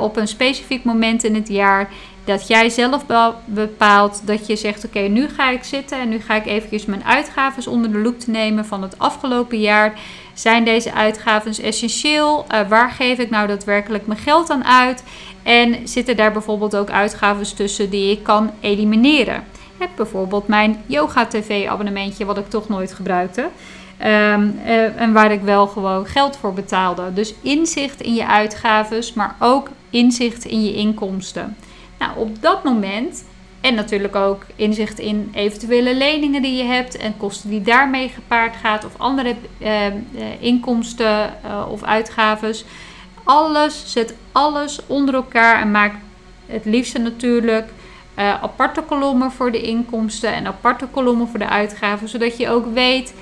op 0.00 0.16
een 0.16 0.28
specifiek 0.28 0.84
moment 0.84 1.24
in 1.24 1.34
het 1.34 1.48
jaar 1.48 1.90
dat 2.24 2.48
jij 2.48 2.68
zelf 2.68 3.04
bepaalt 3.44 4.26
dat 4.26 4.46
je 4.46 4.56
zegt: 4.56 4.84
Oké, 4.84 4.98
nu 4.98 5.28
ga 5.28 5.50
ik 5.50 5.64
zitten 5.64 6.00
en 6.00 6.08
nu 6.08 6.20
ga 6.20 6.34
ik 6.34 6.46
eventjes 6.46 6.84
mijn 6.84 7.04
uitgaven 7.04 7.70
onder 7.70 7.92
de 7.92 7.98
loep 7.98 8.20
te 8.20 8.30
nemen 8.30 8.66
van 8.66 8.82
het 8.82 8.98
afgelopen 8.98 9.60
jaar. 9.60 9.98
Zijn 10.34 10.64
deze 10.64 10.92
uitgaven 10.92 11.62
essentieel? 11.62 12.46
Uh, 12.52 12.68
waar 12.68 12.90
geef 12.90 13.18
ik 13.18 13.30
nou 13.30 13.46
daadwerkelijk 13.46 14.06
mijn 14.06 14.18
geld 14.18 14.50
aan 14.50 14.64
uit? 14.64 15.04
En 15.42 15.88
zitten 15.88 16.16
daar 16.16 16.32
bijvoorbeeld 16.32 16.76
ook 16.76 16.90
uitgaven 16.90 17.56
tussen 17.56 17.90
die 17.90 18.10
ik 18.10 18.22
kan 18.22 18.50
elimineren? 18.60 19.44
Heb 19.78 19.90
bijvoorbeeld 19.96 20.48
mijn 20.48 20.82
Yoga 20.86 21.26
TV 21.26 21.66
abonnementje, 21.66 22.24
wat 22.24 22.38
ik 22.38 22.48
toch 22.48 22.68
nooit 22.68 22.92
gebruikte. 22.92 23.40
Um, 24.00 24.60
uh, 24.64 25.00
en 25.00 25.12
waar 25.12 25.32
ik 25.32 25.40
wel 25.40 25.66
gewoon 25.66 26.06
geld 26.06 26.36
voor 26.36 26.52
betaalde. 26.52 27.12
Dus 27.12 27.34
inzicht 27.42 28.00
in 28.00 28.14
je 28.14 28.26
uitgaven, 28.26 29.02
maar 29.14 29.36
ook 29.38 29.68
inzicht 29.90 30.44
in 30.44 30.64
je 30.64 30.74
inkomsten. 30.74 31.56
Nou, 31.98 32.18
op 32.18 32.42
dat 32.42 32.64
moment 32.64 33.24
en 33.64 33.74
natuurlijk 33.74 34.16
ook 34.16 34.46
inzicht 34.56 34.98
in 34.98 35.30
eventuele 35.34 35.94
leningen 35.94 36.42
die 36.42 36.56
je 36.56 36.62
hebt 36.62 36.96
en 36.96 37.16
kosten 37.16 37.50
die 37.50 37.62
daarmee 37.62 38.08
gepaard 38.08 38.56
gaat 38.56 38.84
of 38.84 38.92
andere 38.96 39.34
uh, 39.58 39.68
inkomsten 40.38 41.34
uh, 41.44 41.66
of 41.70 41.82
uitgaven. 41.82 42.54
Alles, 43.24 43.92
zet 43.92 44.14
alles 44.32 44.80
onder 44.86 45.14
elkaar 45.14 45.60
en 45.60 45.70
maak 45.70 45.94
het 46.46 46.64
liefste 46.64 46.98
natuurlijk 46.98 47.68
uh, 48.18 48.42
aparte 48.42 48.82
kolommen 48.82 49.32
voor 49.32 49.52
de 49.52 49.60
inkomsten 49.60 50.34
en 50.34 50.46
aparte 50.46 50.86
kolommen 50.86 51.28
voor 51.28 51.38
de 51.38 51.48
uitgaven, 51.48 52.08
zodat 52.08 52.36
je 52.36 52.48
ook 52.48 52.74
weet 52.74 53.14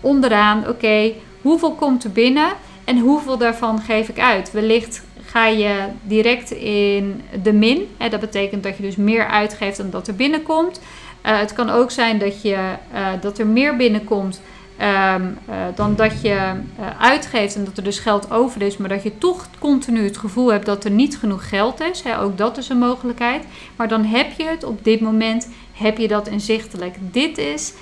onderaan, 0.00 0.68
oké, 0.68 1.12
hoeveel 1.42 1.72
komt 1.72 2.04
er 2.04 2.12
binnen 2.12 2.48
en 2.84 2.98
hoeveel 2.98 3.38
daarvan 3.38 3.80
geef 3.80 4.08
ik 4.08 4.18
uit. 4.18 4.52
Wellicht 4.52 5.04
ga 5.26 5.46
je 5.46 5.74
direct 6.02 6.50
in 6.50 7.22
de 7.42 7.52
min. 7.52 7.88
Hè, 7.96 8.08
dat 8.08 8.20
betekent 8.20 8.62
dat 8.62 8.76
je 8.76 8.82
dus 8.82 8.96
meer 8.96 9.26
uitgeeft 9.26 9.76
dan 9.76 9.90
dat 9.90 10.08
er 10.08 10.14
binnenkomt. 10.14 10.80
Uh, 11.26 11.38
het 11.38 11.52
kan 11.52 11.70
ook 11.70 11.90
zijn 11.90 12.18
dat, 12.18 12.42
je, 12.42 12.56
uh, 12.94 13.08
dat 13.20 13.38
er 13.38 13.46
meer 13.46 13.76
binnenkomt 13.76 14.40
um, 14.80 15.38
uh, 15.48 15.54
dan 15.74 15.94
dat 15.94 16.20
je 16.20 16.52
uitgeeft 16.98 17.54
en 17.54 17.64
dat 17.64 17.76
er 17.76 17.84
dus 17.84 17.98
geld 17.98 18.30
over 18.30 18.62
is, 18.62 18.76
maar 18.76 18.88
dat 18.88 19.02
je 19.02 19.18
toch 19.18 19.48
continu 19.58 20.04
het 20.04 20.16
gevoel 20.16 20.52
hebt 20.52 20.66
dat 20.66 20.84
er 20.84 20.90
niet 20.90 21.18
genoeg 21.18 21.48
geld 21.48 21.80
is. 21.80 22.02
Hè, 22.02 22.20
ook 22.20 22.38
dat 22.38 22.58
is 22.58 22.68
een 22.68 22.78
mogelijkheid. 22.78 23.44
Maar 23.76 23.88
dan 23.88 24.04
heb 24.04 24.32
je 24.36 24.44
het 24.44 24.64
op 24.64 24.84
dit 24.84 25.00
moment, 25.00 25.48
heb 25.72 25.98
je 25.98 26.08
dat 26.08 26.28
inzichtelijk. 26.28 26.96
Dit 27.00 27.38
is 27.38 27.72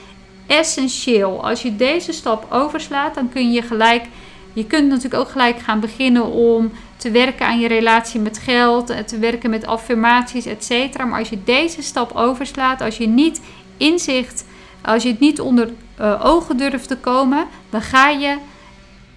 essentieel. 0.47 1.45
Als 1.45 1.63
je 1.63 1.77
deze 1.77 2.13
stap 2.13 2.47
overslaat, 2.53 3.15
dan 3.15 3.29
kun 3.29 3.53
je 3.53 3.63
gelijk. 3.63 4.05
Je 4.53 4.65
kunt 4.65 4.89
natuurlijk 4.89 5.23
ook 5.23 5.29
gelijk 5.31 5.59
gaan 5.59 5.81
beginnen 5.81 6.27
om 6.27 6.73
te 7.05 7.11
werken 7.11 7.47
aan 7.47 7.61
je 7.61 7.69
relatie 7.69 8.21
met 8.21 8.39
geld, 8.39 8.91
eh, 8.91 8.99
te 8.99 9.19
werken 9.19 9.51
met 9.51 9.67
affirmaties, 9.67 10.47
etc. 10.47 10.97
Maar 10.97 11.19
als 11.19 11.29
je 11.29 11.45
deze 11.45 11.83
stap 11.83 12.13
overslaat, 12.13 12.81
als 12.81 12.97
je 12.97 13.07
niet 13.07 13.41
inzicht, 13.77 14.45
als 14.83 15.03
je 15.03 15.09
het 15.09 15.21
niet 15.21 15.41
onder 15.41 15.71
uh, 16.01 16.21
ogen 16.25 16.57
durft 16.57 16.89
te 16.89 16.97
komen, 16.97 17.47
dan 17.71 17.83
ga 17.83 18.09
je 18.09 18.37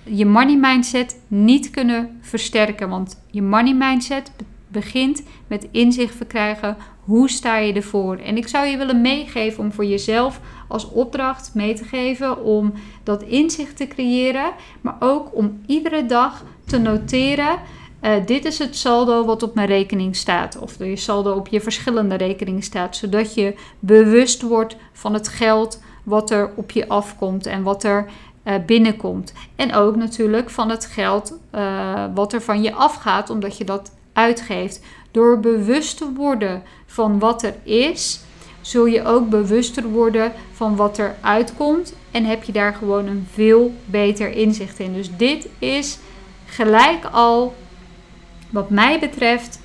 je 0.04 0.26
money 0.26 0.56
mindset 0.56 1.20
niet 1.28 1.70
kunnen 1.70 2.20
versterken. 2.22 2.90
Want 2.90 3.22
je 3.32 3.42
money 3.42 3.74
mindset 3.74 4.32
begint 4.68 5.24
met 5.48 5.68
inzicht 5.72 6.16
verkrijgen. 6.16 6.78
Hoe 7.04 7.30
sta 7.30 7.58
je 7.58 7.74
ervoor? 7.74 8.18
En 8.18 8.38
ik 8.38 8.48
zou 8.48 8.66
je 8.66 8.78
willen 8.78 9.02
meegeven 9.02 9.64
om 9.64 9.72
voor 9.72 9.86
jezelf 9.86 10.40
als 10.68 10.90
opdracht 10.90 11.52
mee 11.54 11.74
te 11.74 11.84
geven 11.84 12.44
om 12.44 12.74
dat 13.04 13.24
inzicht 13.24 13.78
te 13.78 13.88
creëren, 13.88 14.52
maar 14.82 14.96
ook 15.00 15.36
om 15.36 15.62
iedere 15.66 16.06
dag 16.06 16.44
te 16.68 16.78
noteren. 16.78 17.60
Uh, 18.02 18.12
dit 18.26 18.46
is 18.46 18.60
het 18.60 18.76
saldo 18.76 19.26
wat 19.26 19.44
op 19.44 19.56
mijn 19.56 19.68
rekening 19.68 20.16
staat, 20.16 20.58
of 20.60 20.78
je 20.78 20.96
saldo 20.96 21.34
op 21.34 21.48
je 21.48 21.62
verschillende 21.62 22.16
rekeningen 22.16 22.62
staat, 22.62 22.96
zodat 22.96 23.34
je 23.34 23.56
bewust 23.80 24.42
wordt 24.42 24.76
van 24.94 25.14
het 25.14 25.28
geld 25.28 25.82
wat 26.04 26.32
er 26.32 26.52
op 26.56 26.72
je 26.72 26.88
afkomt 26.88 27.46
en 27.46 27.64
wat 27.64 27.84
er 27.84 28.06
uh, 28.44 28.54
binnenkomt. 28.66 29.34
En 29.56 29.74
ook 29.74 29.96
natuurlijk 29.96 30.50
van 30.50 30.70
het 30.70 30.86
geld 30.86 31.34
uh, 31.56 32.06
wat 32.14 32.34
er 32.34 32.42
van 32.42 32.62
je 32.62 32.74
afgaat, 32.74 33.30
omdat 33.30 33.58
je 33.58 33.64
dat 33.64 33.92
uitgeeft. 34.14 34.82
Door 35.12 35.40
bewust 35.40 35.98
te 35.98 36.14
worden 36.14 36.64
van 36.86 37.20
wat 37.20 37.44
er 37.44 37.56
is, 37.64 38.20
zul 38.62 38.86
je 38.86 39.04
ook 39.06 39.30
bewuster 39.30 39.84
worden 39.84 40.32
van 40.52 40.76
wat 40.76 40.98
er 40.98 41.16
uitkomt. 41.22 41.94
En 42.12 42.26
heb 42.26 42.44
je 42.44 42.52
daar 42.52 42.74
gewoon 42.74 43.08
een 43.08 43.28
veel 43.32 43.74
beter 43.86 44.32
inzicht 44.32 44.80
in. 44.80 44.94
Dus 44.94 45.10
dit 45.18 45.48
is 45.60 46.00
gelijk 46.48 47.06
al, 47.06 47.56
wat 48.50 48.70
mij 48.70 49.00
betreft, 49.00 49.60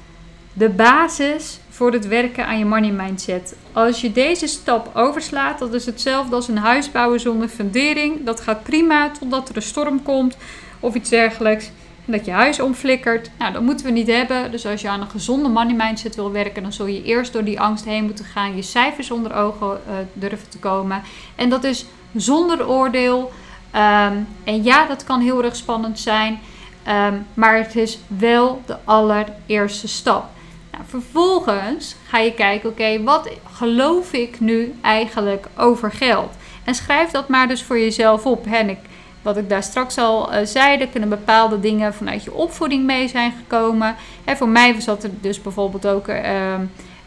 de 0.53 0.69
basis 0.69 1.59
voor 1.69 1.93
het 1.93 2.07
werken 2.07 2.47
aan 2.47 2.59
je 2.59 2.65
money 2.65 2.91
mindset. 2.91 3.57
Als 3.73 4.01
je 4.01 4.13
deze 4.13 4.47
stap 4.47 4.91
overslaat, 4.95 5.59
dat 5.59 5.75
is 5.75 5.87
hetzelfde 5.87 6.35
als 6.35 6.49
een 6.49 6.59
huis 6.59 6.91
bouwen 6.91 7.21
zonder 7.21 7.49
fundering. 7.49 8.25
Dat 8.25 8.41
gaat 8.41 8.63
prima 8.63 9.11
totdat 9.11 9.49
er 9.49 9.57
een 9.57 9.63
storm 9.63 10.03
komt 10.03 10.37
of 10.81 10.95
iets 10.95 11.11
dergelijks. 11.11 11.71
En 12.07 12.13
dat 12.13 12.25
je 12.25 12.31
huis 12.31 12.61
omflikkert. 12.61 13.31
Nou, 13.39 13.53
dat 13.53 13.63
moeten 13.63 13.87
we 13.87 13.93
niet 13.93 14.07
hebben. 14.07 14.51
Dus 14.51 14.67
als 14.67 14.81
je 14.81 14.89
aan 14.89 15.01
een 15.01 15.11
gezonde 15.11 15.49
money 15.49 15.75
mindset 15.75 16.15
wil 16.15 16.33
werken, 16.33 16.63
dan 16.63 16.73
zul 16.73 16.87
je 16.87 17.03
eerst 17.03 17.33
door 17.33 17.45
die 17.45 17.61
angst 17.61 17.85
heen 17.85 18.05
moeten 18.05 18.25
gaan. 18.25 18.57
Je 18.57 18.63
cijfers 18.63 19.11
onder 19.11 19.35
ogen 19.35 19.81
uh, 19.89 19.95
durven 20.13 20.49
te 20.49 20.59
komen. 20.59 21.03
En 21.37 21.49
dat 21.49 21.65
is 21.65 21.87
zonder 22.15 22.69
oordeel. 22.69 23.33
Um, 23.75 24.27
en 24.45 24.63
ja, 24.63 24.87
dat 24.87 25.05
kan 25.05 25.21
heel 25.21 25.45
erg 25.45 25.57
spannend 25.57 25.99
zijn. 25.99 26.41
Um, 26.89 27.27
maar 27.35 27.57
het 27.57 27.77
is 27.77 27.99
wel 28.07 28.63
de 28.67 28.77
allereerste 28.85 29.89
stap. 29.89 30.25
Nou, 30.73 30.85
vervolgens 30.87 31.97
ga 32.09 32.19
je 32.19 32.35
kijken, 32.35 32.71
oké, 32.71 33.03
wat 33.03 33.29
geloof 33.53 34.13
ik 34.13 34.41
nu 34.41 34.75
eigenlijk 34.81 35.47
over 35.57 35.93
geld? 35.93 36.31
En 36.65 36.75
schrijf 36.75 37.11
dat 37.11 37.29
maar 37.29 37.49
dus 37.49 37.63
voor 37.63 37.79
jezelf 37.79 38.27
op. 38.27 38.47
En 38.47 38.69
ik 38.69 38.79
wat 39.23 39.37
ik 39.37 39.49
daar 39.49 39.63
straks 39.63 39.99
al 39.99 40.35
uh, 40.35 40.39
zei, 40.45 40.79
er 40.79 40.89
kunnen 40.89 41.09
bepaalde 41.09 41.61
dingen 41.61 41.95
vanuit 41.95 42.25
je 42.25 42.35
opvoeding 42.35 42.85
mee 42.85 43.09
zijn 43.09 43.33
gekomen. 43.39 43.97
En 44.25 44.37
voor 44.37 44.49
mij 44.49 44.75
was 44.75 44.85
dat 44.85 45.05
er 45.05 45.11
dus 45.21 45.43
bijvoorbeeld 45.43 45.87
ook 45.87 46.09
uh, 46.09 46.17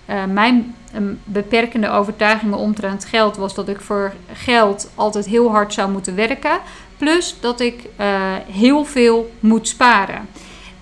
uh, 0.09 0.23
mijn 0.25 0.75
beperkende 1.23 1.89
overtuigingen 1.89 2.57
omtrent 2.57 3.05
geld 3.05 3.37
was 3.37 3.55
dat 3.55 3.67
ik 3.69 3.81
voor 3.81 4.13
geld 4.33 4.91
altijd 4.95 5.25
heel 5.25 5.51
hard 5.51 5.73
zou 5.73 5.91
moeten 5.91 6.15
werken. 6.15 6.59
Plus 6.97 7.35
dat 7.39 7.59
ik 7.59 7.89
heel 8.51 8.85
veel 8.85 9.31
moet 9.39 9.67
sparen. 9.67 10.27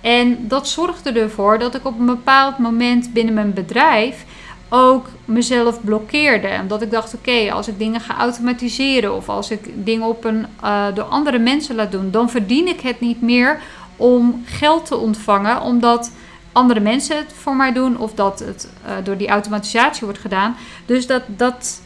En 0.00 0.48
dat 0.48 0.68
zorgde 0.68 1.12
ervoor 1.12 1.58
dat 1.58 1.74
ik 1.74 1.86
op 1.86 1.98
een 1.98 2.06
bepaald 2.06 2.58
moment 2.58 3.12
binnen 3.12 3.34
mijn 3.34 3.52
bedrijf 3.52 4.24
ook 4.68 5.06
mezelf 5.24 5.80
blokkeerde. 5.80 6.48
Omdat 6.60 6.82
ik 6.82 6.90
dacht, 6.90 7.14
oké, 7.14 7.52
als 7.52 7.68
ik 7.68 7.78
dingen 7.78 8.00
ga 8.00 8.18
automatiseren 8.18 9.14
of 9.14 9.28
als 9.28 9.50
ik 9.50 9.70
dingen 9.74 10.06
op 10.06 10.24
een, 10.24 10.46
uh, 10.64 10.86
door 10.94 11.04
andere 11.04 11.38
mensen 11.38 11.74
laat 11.74 11.92
doen, 11.92 12.10
dan 12.10 12.30
verdien 12.30 12.68
ik 12.68 12.80
het 12.80 13.00
niet 13.00 13.22
meer 13.22 13.60
om 13.96 14.42
geld 14.46 14.86
te 14.86 14.96
ontvangen, 14.96 15.60
omdat 15.60 16.10
andere 16.54 16.80
mensen 16.80 17.16
het 17.16 17.32
voor 17.32 17.56
mij 17.56 17.72
doen 17.72 17.98
of 17.98 18.14
dat 18.14 18.38
het 18.38 18.68
uh, 18.86 18.92
door 19.04 19.16
die 19.16 19.28
automatisatie 19.28 20.04
wordt 20.04 20.20
gedaan. 20.20 20.56
Dus 20.86 21.06
dat, 21.06 21.22
dat, 21.26 21.80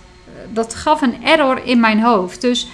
dat 0.48 0.75
gaf 0.75 1.02
een 1.02 1.25
error 1.25 1.60
in 1.64 1.80
mijn 1.80 2.02
hoofd. 2.02 2.40
Dus 2.40 2.68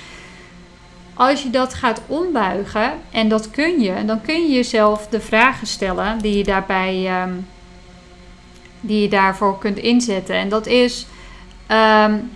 als 1.14 1.42
je 1.42 1.50
dat 1.50 1.74
gaat 1.74 2.00
ombuigen, 2.06 2.92
en 3.10 3.28
dat 3.28 3.50
kun 3.50 3.80
je, 3.80 4.04
dan 4.04 4.20
kun 4.20 4.42
je 4.42 4.54
jezelf 4.54 5.06
de 5.08 5.20
vragen 5.20 5.66
stellen 5.66 6.18
die 6.18 6.36
je 6.36 6.44
daarbij. 6.44 7.22
Um, 7.22 7.46
die 8.86 9.02
je 9.02 9.08
daarvoor 9.08 9.58
kunt 9.58 9.78
inzetten. 9.78 10.34
En 10.34 10.48
dat 10.48 10.66
is, 10.66 11.06
um, 12.02 12.30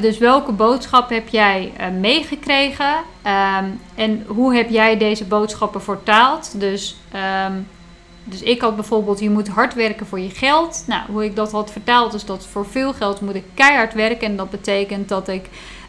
dus 0.00 0.18
welke 0.18 0.52
boodschap 0.52 1.08
heb 1.08 1.28
jij 1.28 1.72
uh, 1.80 1.86
meegekregen 2.00 2.94
um, 3.26 3.80
en 3.94 4.24
hoe 4.26 4.54
heb 4.54 4.70
jij 4.70 4.98
deze 4.98 5.24
boodschappen 5.24 5.82
vertaald? 5.82 6.60
Dus, 6.60 6.96
dus 8.24 8.42
ik 8.42 8.60
had 8.60 8.74
bijvoorbeeld, 8.74 9.20
je 9.20 9.30
moet 9.30 9.48
hard 9.48 9.74
werken 9.74 10.06
voor 10.06 10.20
je 10.20 10.30
geld. 10.30 10.84
Nou, 10.86 11.02
hoe 11.10 11.24
ik 11.24 11.36
dat 11.36 11.52
had 11.52 11.70
vertaald 11.70 12.14
is 12.14 12.24
dat 12.24 12.46
voor 12.46 12.66
veel 12.66 12.92
geld 12.92 13.20
moet 13.20 13.34
ik 13.34 13.44
keihard 13.54 13.94
werken. 13.94 14.26
En 14.26 14.36
dat 14.36 14.50
betekent 14.50 15.08
dat 15.08 15.28
ik 15.28 15.48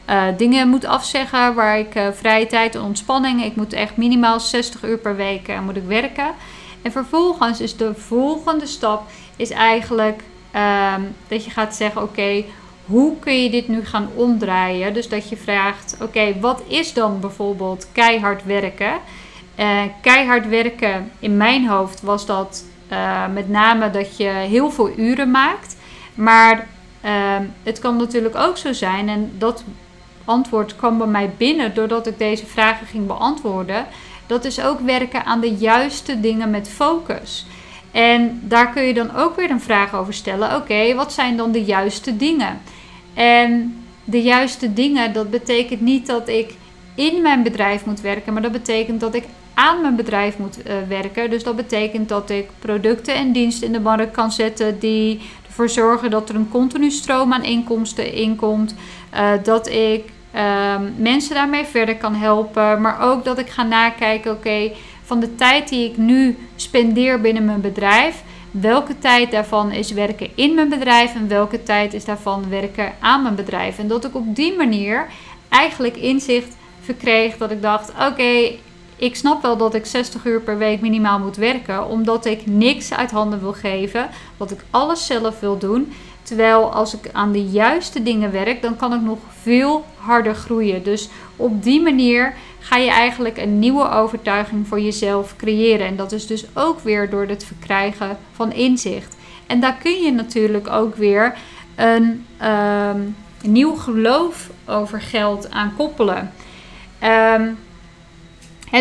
uh, 0.09 0.23
dingen 0.37 0.67
moet 0.67 0.85
afzeggen 0.85 1.53
waar 1.53 1.79
ik 1.79 1.95
uh, 1.95 2.07
vrije 2.11 2.47
tijd 2.47 2.75
en 2.75 2.81
ontspanning. 2.81 3.43
Ik 3.43 3.55
moet 3.55 3.73
echt 3.73 3.97
minimaal 3.97 4.39
60 4.39 4.83
uur 4.83 4.97
per 4.97 5.15
week 5.15 5.47
uh, 5.47 5.59
moet 5.59 5.75
ik 5.75 5.85
werken. 5.87 6.33
En 6.81 6.91
vervolgens 6.91 7.61
is 7.61 7.77
de 7.77 7.93
volgende 7.95 8.65
stap 8.65 9.03
is 9.35 9.49
eigenlijk 9.49 10.23
um, 10.95 11.15
dat 11.27 11.45
je 11.45 11.51
gaat 11.51 11.75
zeggen: 11.75 12.01
oké, 12.01 12.43
hoe 12.85 13.19
kun 13.19 13.43
je 13.43 13.49
dit 13.49 13.67
nu 13.67 13.85
gaan 13.85 14.09
omdraaien? 14.15 14.93
Dus 14.93 15.09
dat 15.09 15.29
je 15.29 15.37
vraagt: 15.37 15.97
oké, 16.01 16.39
wat 16.39 16.61
is 16.67 16.93
dan 16.93 17.19
bijvoorbeeld 17.19 17.87
keihard 17.91 18.43
werken? 18.43 18.93
Uh, 19.59 19.81
keihard 20.01 20.47
werken 20.47 21.11
in 21.19 21.37
mijn 21.37 21.67
hoofd 21.67 22.01
was 22.01 22.25
dat 22.25 22.63
eh, 22.87 23.27
met 23.33 23.49
name 23.49 23.89
dat 23.89 24.17
je 24.17 24.27
heel 24.27 24.71
veel 24.71 24.97
uren 24.97 25.31
maakt. 25.31 25.75
Maar 26.13 26.67
ehm, 27.01 27.43
het 27.63 27.79
kan 27.79 27.97
natuurlijk 27.97 28.35
ook 28.35 28.57
zo 28.57 28.73
zijn, 28.73 29.09
en 29.09 29.31
dat 29.37 29.63
antwoord 30.25 30.75
kwam 30.75 30.97
bij 30.97 31.07
mij 31.07 31.29
binnen 31.37 31.73
doordat 31.73 32.07
ik 32.07 32.17
deze 32.17 32.45
vragen 32.45 32.87
ging 32.87 33.07
beantwoorden. 33.07 33.85
Dat 34.27 34.45
is 34.45 34.61
ook 34.61 34.79
werken 34.79 35.25
aan 35.25 35.39
de 35.39 35.53
juiste 35.53 36.19
dingen 36.19 36.49
met 36.49 36.69
focus. 36.69 37.45
En 37.91 38.41
daar 38.43 38.69
kun 38.69 38.83
je 38.83 38.93
dan 38.93 39.15
ook 39.15 39.35
weer 39.35 39.49
een 39.49 39.61
vraag 39.61 39.95
over 39.95 40.13
stellen. 40.13 40.55
Oké, 40.55 40.95
wat 40.95 41.13
zijn 41.13 41.37
dan 41.37 41.51
de 41.51 41.63
juiste 41.63 42.17
dingen? 42.17 42.61
En 43.13 43.83
de 44.03 44.21
juiste 44.21 44.73
dingen, 44.73 45.13
dat 45.13 45.29
betekent 45.29 45.81
niet 45.81 46.07
dat 46.07 46.27
ik 46.27 46.53
in 46.95 47.21
mijn 47.21 47.43
bedrijf 47.43 47.85
moet 47.85 48.01
werken, 48.01 48.33
maar 48.33 48.41
dat 48.41 48.51
betekent 48.51 48.99
dat 48.99 49.13
ik 49.13 49.23
aan 49.55 49.81
mijn 49.81 49.95
bedrijf 49.95 50.37
moet 50.37 50.57
uh, 50.57 50.73
werken. 50.87 51.29
Dus 51.29 51.43
dat 51.43 51.55
betekent 51.55 52.09
dat 52.09 52.29
ik 52.29 52.49
producten 52.59 53.15
en 53.15 53.31
diensten 53.31 53.67
in 53.67 53.73
de 53.73 53.79
markt 53.79 54.11
kan 54.11 54.31
zetten 54.31 54.79
die 54.79 55.21
ervoor 55.47 55.69
zorgen 55.69 56.09
dat 56.09 56.29
er 56.29 56.35
een 56.35 56.49
continu 56.49 56.91
stroom 56.91 57.33
aan 57.33 57.43
inkomsten 57.43 58.13
inkomt. 58.13 58.75
Uh, 59.13 59.31
dat 59.43 59.67
ik 59.67 60.03
uh, 60.35 60.75
mensen 60.97 61.35
daarmee 61.35 61.65
verder 61.65 61.95
kan 61.95 62.15
helpen, 62.15 62.81
maar 62.81 63.01
ook 63.01 63.23
dat 63.23 63.39
ik 63.39 63.49
ga 63.49 63.63
nakijken, 63.63 64.31
oké, 64.31 64.71
van 65.03 65.19
de 65.19 65.35
tijd 65.35 65.69
die 65.69 65.89
ik 65.89 65.97
nu 65.97 66.37
spendeer 66.55 67.21
binnen 67.21 67.45
mijn 67.45 67.61
bedrijf, 67.61 68.23
welke 68.51 68.99
tijd 68.99 69.31
daarvan 69.31 69.71
is 69.71 69.91
werken 69.91 70.29
in 70.35 70.53
mijn 70.55 70.69
bedrijf 70.69 71.15
en 71.15 71.27
welke 71.27 71.63
tijd 71.63 71.93
is 71.93 72.05
daarvan 72.05 72.49
werken 72.49 72.93
aan 72.99 73.21
mijn 73.21 73.35
bedrijf. 73.35 73.77
En 73.77 73.87
dat 73.87 74.05
ik 74.05 74.15
op 74.15 74.35
die 74.35 74.55
manier 74.57 75.07
eigenlijk 75.49 75.95
inzicht 75.97 76.55
verkreeg 76.81 77.37
dat 77.37 77.51
ik 77.51 77.61
dacht: 77.61 77.89
oké, 77.89 78.51
ik 78.95 79.15
snap 79.15 79.41
wel 79.41 79.57
dat 79.57 79.73
ik 79.73 79.85
60 79.85 80.25
uur 80.25 80.41
per 80.41 80.57
week 80.57 80.81
minimaal 80.81 81.19
moet 81.19 81.35
werken, 81.35 81.87
omdat 81.87 82.25
ik 82.25 82.45
niks 82.45 82.93
uit 82.93 83.11
handen 83.11 83.39
wil 83.39 83.53
geven, 83.53 84.09
dat 84.37 84.51
ik 84.51 84.59
alles 84.69 85.05
zelf 85.05 85.39
wil 85.39 85.57
doen. 85.57 85.93
Terwijl 86.23 86.73
als 86.73 86.95
ik 86.95 87.09
aan 87.11 87.31
de 87.31 87.45
juiste 87.45 88.03
dingen 88.03 88.31
werk, 88.31 88.61
dan 88.61 88.75
kan 88.75 88.93
ik 88.93 89.01
nog 89.01 89.19
veel 89.41 89.85
harder 89.97 90.35
groeien. 90.35 90.83
Dus 90.83 91.09
op 91.35 91.63
die 91.63 91.81
manier 91.81 92.33
ga 92.59 92.77
je 92.77 92.89
eigenlijk 92.89 93.37
een 93.37 93.59
nieuwe 93.59 93.89
overtuiging 93.89 94.67
voor 94.67 94.79
jezelf 94.79 95.35
creëren. 95.35 95.87
En 95.87 95.95
dat 95.95 96.11
is 96.11 96.27
dus 96.27 96.45
ook 96.53 96.79
weer 96.79 97.09
door 97.09 97.25
het 97.25 97.45
verkrijgen 97.45 98.17
van 98.31 98.51
inzicht. 98.51 99.15
En 99.47 99.59
daar 99.59 99.77
kun 99.81 100.01
je 100.01 100.11
natuurlijk 100.11 100.67
ook 100.67 100.95
weer 100.95 101.35
een 101.75 102.25
ehm, 102.37 102.99
nieuw 103.43 103.75
geloof 103.75 104.49
over 104.65 105.01
geld 105.01 105.51
aan 105.51 105.73
koppelen. 105.77 106.31
Um, 107.03 107.57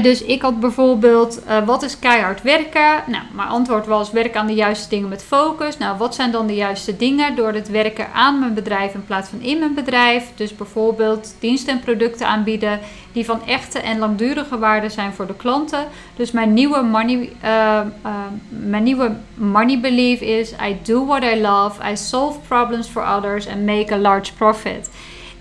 dus 0.03 0.23
ik 0.23 0.43
had 0.43 0.61
bijvoorbeeld, 0.61 1.41
uh, 1.49 1.67
wat 1.67 1.83
is 1.83 1.99
keihard 1.99 2.43
werken? 2.43 3.03
Nou, 3.07 3.23
mijn 3.33 3.49
antwoord 3.49 3.87
was 3.87 4.11
werken 4.11 4.41
aan 4.41 4.47
de 4.47 4.55
juiste 4.55 4.89
dingen 4.89 5.09
met 5.09 5.25
focus. 5.25 5.79
Nou, 5.79 5.99
wat 5.99 6.15
zijn 6.15 6.31
dan 6.31 6.47
de 6.47 6.55
juiste 6.55 6.97
dingen? 6.97 7.37
Door 7.37 7.53
het 7.53 7.69
werken 7.69 8.13
aan 8.13 8.39
mijn 8.39 8.55
bedrijf 8.55 8.95
in 8.95 9.05
plaats 9.05 9.29
van 9.29 9.41
in 9.41 9.59
mijn 9.59 9.75
bedrijf. 9.75 10.31
Dus 10.35 10.57
bijvoorbeeld 10.57 11.35
diensten 11.39 11.73
en 11.73 11.81
producten 11.81 12.27
aanbieden 12.27 12.81
die 13.13 13.25
van 13.25 13.47
echte 13.47 13.79
en 13.79 13.99
langdurige 13.99 14.59
waarde 14.59 14.89
zijn 14.89 15.13
voor 15.13 15.27
de 15.27 15.37
klanten. 15.37 15.87
Dus 16.17 16.31
mijn 16.31 16.55
nieuwe 16.55 16.83
money, 16.83 17.33
uh, 17.45 17.81
uh, 18.07 18.13
mijn 18.49 18.83
nieuwe 18.83 19.13
money 19.35 19.81
belief 19.81 20.21
is: 20.21 20.53
I 20.53 20.79
do 20.83 21.07
what 21.07 21.23
I 21.23 21.41
love, 21.41 21.91
I 21.91 21.97
solve 21.97 22.39
problems 22.49 22.87
for 22.89 23.17
others 23.17 23.49
and 23.49 23.67
make 23.67 23.95
a 23.95 23.99
large 23.99 24.35
profit. 24.35 24.91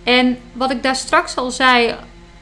En 0.04 0.38
wat 0.54 0.72
ik 0.72 0.84
daar 0.84 0.96
straks 0.96 1.36
al 1.36 1.52
zei 1.52 1.96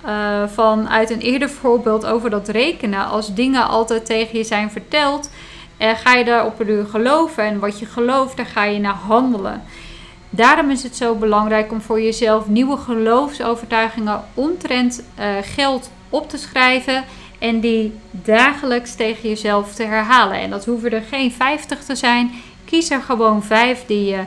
uh, 0.06 0.48
vanuit 0.48 1.10
een 1.10 1.20
eerder 1.20 1.50
voorbeeld 1.50 2.06
over 2.06 2.30
dat 2.30 2.48
rekenen. 2.48 3.08
Als 3.08 3.34
dingen 3.34 3.68
altijd 3.68 4.06
tegen 4.06 4.38
je 4.38 4.44
zijn 4.44 4.72
verteld, 4.72 5.30
en 5.78 5.96
ga 5.96 6.14
je 6.14 6.24
daar 6.24 6.46
op 6.46 6.60
een 6.60 6.88
geloven. 6.90 7.44
En 7.44 7.60
wat 7.60 7.80
je 7.80 7.86
gelooft, 7.86 8.38
daar 8.38 8.46
ga 8.46 8.64
je 8.64 8.80
naar 8.80 8.94
handelen. 8.94 9.64
Daarom 10.30 10.70
is 10.70 10.84
het 10.84 10.96
zo 10.96 11.16
belangrijk 11.16 11.72
om 11.72 11.82
voor 11.82 12.02
jezelf 12.02 12.48
nieuwe 12.48 12.78
geloofsovertuigingen 12.78 14.24
omtrent 14.34 15.04
uh, 15.20 15.26
geld 15.42 15.92
op 16.10 16.30
te 16.30 16.38
schrijven. 16.38 17.04
En 17.40 17.60
die 17.60 17.94
dagelijks 18.12 18.96
tegen 18.96 19.30
jezelf 19.30 19.74
te 19.74 19.84
herhalen. 19.84 20.40
En 20.40 20.50
dat 20.50 20.66
hoeven 20.66 20.92
er 20.92 21.04
geen 21.10 21.32
50 21.32 21.84
te 21.84 21.96
zijn. 21.96 22.32
Kies 22.66 22.90
er 22.90 23.02
gewoon 23.02 23.44
vijf 23.44 23.86
die 23.86 24.06
je 24.06 24.24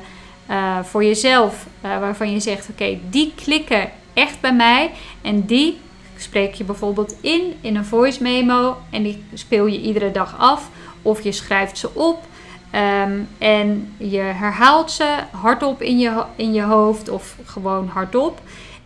voor 0.83 1.05
jezelf, 1.05 1.66
waarvan 1.81 2.33
je 2.33 2.40
zegt: 2.40 2.68
oké, 2.70 2.99
die 3.11 3.33
klikken 3.44 3.90
echt 4.14 4.40
bij 4.40 4.55
mij. 4.55 4.90
En 5.22 5.44
die 5.46 5.81
spreek 6.16 6.55
je 6.55 6.64
bijvoorbeeld 6.64 7.14
in 7.20 7.55
in 7.61 7.77
een 7.77 7.85
voice 7.85 8.22
memo 8.22 8.77
en 8.90 9.03
die 9.03 9.24
speel 9.35 9.66
je 9.66 9.81
iedere 9.81 10.11
dag 10.11 10.38
af. 10.38 10.70
Of 11.03 11.22
je 11.22 11.33
schrijft 11.33 11.79
ze 11.79 11.94
op 11.94 12.27
um, 12.74 13.29
en 13.38 13.94
je 13.96 14.18
herhaalt 14.18 14.90
ze 14.90 15.16
hardop 15.31 15.83
in 15.83 15.98
je, 15.98 16.24
in 16.37 16.53
je 16.53 16.62
hoofd 16.62 17.09
of 17.09 17.37
gewoon 17.44 17.88
hardop. 17.88 18.40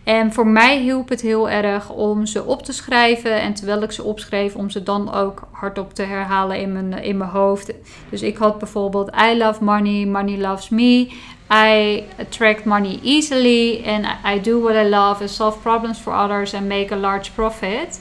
En 0.09 0.33
voor 0.33 0.47
mij 0.47 0.79
hielp 0.79 1.09
het 1.09 1.21
heel 1.21 1.49
erg 1.49 1.89
om 1.89 2.25
ze 2.25 2.45
op 2.45 2.63
te 2.63 2.73
schrijven. 2.73 3.41
En 3.41 3.53
terwijl 3.53 3.81
ik 3.81 3.91
ze 3.91 4.03
opschreef, 4.03 4.55
om 4.55 4.69
ze 4.69 4.83
dan 4.83 5.13
ook 5.13 5.41
hardop 5.51 5.93
te 5.93 6.03
herhalen 6.03 6.59
in 6.59 6.71
mijn, 6.71 6.93
in 7.03 7.17
mijn 7.17 7.29
hoofd. 7.29 7.73
Dus 8.09 8.21
ik 8.21 8.37
had 8.37 8.57
bijvoorbeeld 8.57 9.11
I 9.29 9.37
love 9.37 9.63
money, 9.63 10.05
money 10.05 10.37
loves 10.37 10.69
me. 10.69 11.07
I 11.51 12.03
attract 12.19 12.65
money 12.65 12.99
easily 13.03 13.83
and 13.85 14.05
I 14.35 14.41
do 14.41 14.61
what 14.61 14.85
I 14.85 14.89
love 14.89 15.21
and 15.21 15.29
solve 15.29 15.59
problems 15.59 15.99
for 15.99 16.13
others 16.13 16.53
and 16.53 16.67
make 16.67 16.93
a 16.93 16.97
large 16.97 17.31
profit. 17.33 17.99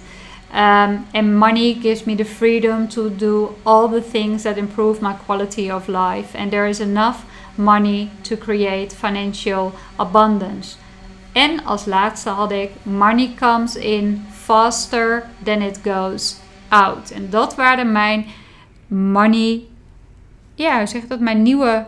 Um, 0.54 1.06
and 1.12 1.36
money 1.36 1.74
gives 1.74 2.04
me 2.04 2.14
the 2.14 2.24
freedom 2.24 2.88
to 2.88 3.10
do 3.10 3.54
all 3.62 3.88
the 3.88 4.10
things 4.10 4.42
that 4.42 4.56
improve 4.56 5.00
my 5.02 5.14
quality 5.26 5.70
of 5.70 5.88
life. 5.88 6.38
And 6.38 6.50
there 6.50 6.68
is 6.68 6.80
enough 6.80 7.16
money 7.56 8.10
to 8.22 8.36
create 8.36 8.92
financial 8.94 9.72
abundance. 9.96 10.76
En 11.38 11.64
als 11.64 11.84
laatste 11.84 12.28
had 12.28 12.52
ik 12.52 12.70
money 12.82 13.30
comes 13.38 13.76
in 13.76 14.24
faster 14.32 15.26
than 15.42 15.62
it 15.62 15.80
goes 15.84 16.36
out. 16.68 17.10
En 17.10 17.30
dat 17.30 17.54
waren 17.54 17.92
mijn 17.92 18.26
money, 18.86 19.62
ja, 20.54 20.86
zeg 20.86 21.06
dat, 21.06 21.20
mijn 21.20 21.42
nieuwe 21.42 21.86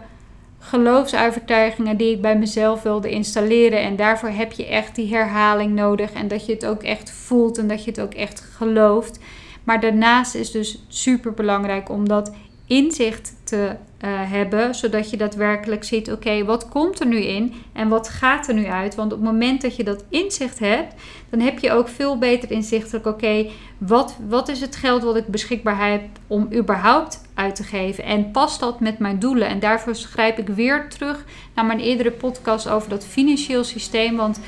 geloofsovertuigingen 0.58 1.96
die 1.96 2.12
ik 2.12 2.22
bij 2.22 2.38
mezelf 2.38 2.82
wilde 2.82 3.10
installeren. 3.10 3.80
En 3.80 3.96
daarvoor 3.96 4.28
heb 4.28 4.52
je 4.52 4.66
echt 4.66 4.94
die 4.94 5.14
herhaling 5.14 5.74
nodig 5.74 6.12
en 6.12 6.28
dat 6.28 6.46
je 6.46 6.52
het 6.52 6.66
ook 6.66 6.82
echt 6.82 7.10
voelt 7.10 7.58
en 7.58 7.68
dat 7.68 7.84
je 7.84 7.90
het 7.90 8.00
ook 8.00 8.14
echt 8.14 8.40
gelooft. 8.40 9.18
Maar 9.64 9.80
daarnaast 9.80 10.34
is 10.34 10.50
dus 10.50 10.84
super 10.88 11.32
belangrijk 11.32 11.88
om 11.88 12.08
dat 12.08 12.32
inzicht 12.66 13.34
te 13.44 13.76
hebben, 14.06 14.74
zodat 14.74 15.10
je 15.10 15.16
daadwerkelijk 15.16 15.84
ziet: 15.84 16.12
oké, 16.12 16.44
wat 16.44 16.68
komt 16.68 17.00
er 17.00 17.06
nu 17.06 17.16
in 17.16 17.54
en 17.72 17.88
wat 17.88 18.08
gaat 18.08 18.48
er 18.48 18.54
nu 18.54 18.66
uit? 18.66 18.94
Want 18.94 19.12
op 19.12 19.18
het 19.18 19.30
moment 19.30 19.62
dat 19.62 19.76
je 19.76 19.84
dat 19.84 20.04
inzicht 20.08 20.58
hebt, 20.58 20.94
dan 21.30 21.40
heb 21.40 21.58
je 21.58 21.72
ook 21.72 21.88
veel 21.88 22.18
beter 22.18 22.50
inzichtelijk: 22.50 23.06
oké, 23.06 23.46
wat, 23.78 24.16
wat 24.28 24.48
is 24.48 24.60
het 24.60 24.76
geld 24.76 25.02
wat 25.02 25.16
ik 25.16 25.26
beschikbaar 25.26 25.90
heb 25.90 26.02
om 26.26 26.48
überhaupt 26.54 27.20
uit 27.34 27.54
te 27.54 27.62
geven? 27.62 28.04
En 28.04 28.30
past 28.30 28.60
dat 28.60 28.80
met 28.80 28.98
mijn 28.98 29.18
doelen? 29.18 29.48
En 29.48 29.60
daarvoor 29.60 29.94
schrijf 29.94 30.36
ik 30.36 30.48
weer 30.48 30.88
terug 30.88 31.24
naar 31.54 31.64
mijn 31.64 31.80
eerdere 31.80 32.10
podcast 32.10 32.68
over 32.68 32.88
dat 32.88 33.06
financieel 33.06 33.64
systeem. 33.64 34.16
Want 34.16 34.40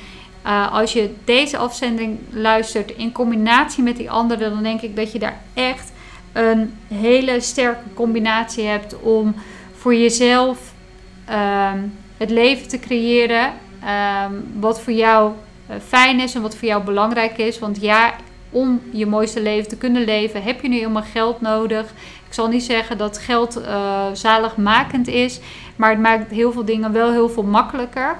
uh, 0.46 0.72
als 0.72 0.92
je 0.92 1.14
deze 1.24 1.56
afzending 1.56 2.18
luistert 2.30 2.90
in 2.90 3.12
combinatie 3.12 3.82
met 3.82 3.96
die 3.96 4.10
andere, 4.10 4.50
dan 4.50 4.62
denk 4.62 4.80
ik 4.80 4.96
dat 4.96 5.12
je 5.12 5.18
daar 5.18 5.40
echt 5.54 5.91
een 6.32 6.74
hele 6.88 7.40
sterke 7.40 7.94
combinatie 7.94 8.64
hebt 8.64 9.00
om 9.00 9.34
voor 9.76 9.94
jezelf 9.94 10.72
ehm, 11.24 11.78
het 12.16 12.30
leven 12.30 12.68
te 12.68 12.78
creëren. 12.78 13.52
Ehm, 13.84 14.32
wat 14.54 14.80
voor 14.80 14.92
jou 14.92 15.32
uh, 15.70 15.76
fijn 15.86 16.20
is 16.20 16.34
en 16.34 16.42
wat 16.42 16.56
voor 16.56 16.68
jou 16.68 16.84
belangrijk 16.84 17.38
is. 17.38 17.58
Want 17.58 17.80
ja, 17.80 18.14
om 18.50 18.80
je 18.90 19.06
mooiste 19.06 19.42
leven 19.42 19.68
te 19.68 19.76
kunnen 19.76 20.04
leven, 20.04 20.42
heb 20.42 20.62
je 20.62 20.68
nu 20.68 20.76
helemaal 20.76 21.02
geld 21.02 21.40
nodig. 21.40 21.92
Ik 22.26 22.34
zal 22.34 22.48
niet 22.48 22.64
zeggen 22.64 22.98
dat 22.98 23.18
geld 23.18 23.58
uh, 23.58 24.06
zaligmakend 24.12 25.08
is, 25.08 25.40
maar 25.76 25.90
het 25.90 25.98
maakt 25.98 26.30
heel 26.30 26.52
veel 26.52 26.64
dingen 26.64 26.92
wel 26.92 27.10
heel 27.10 27.28
veel 27.28 27.42
makkelijker. 27.42 28.16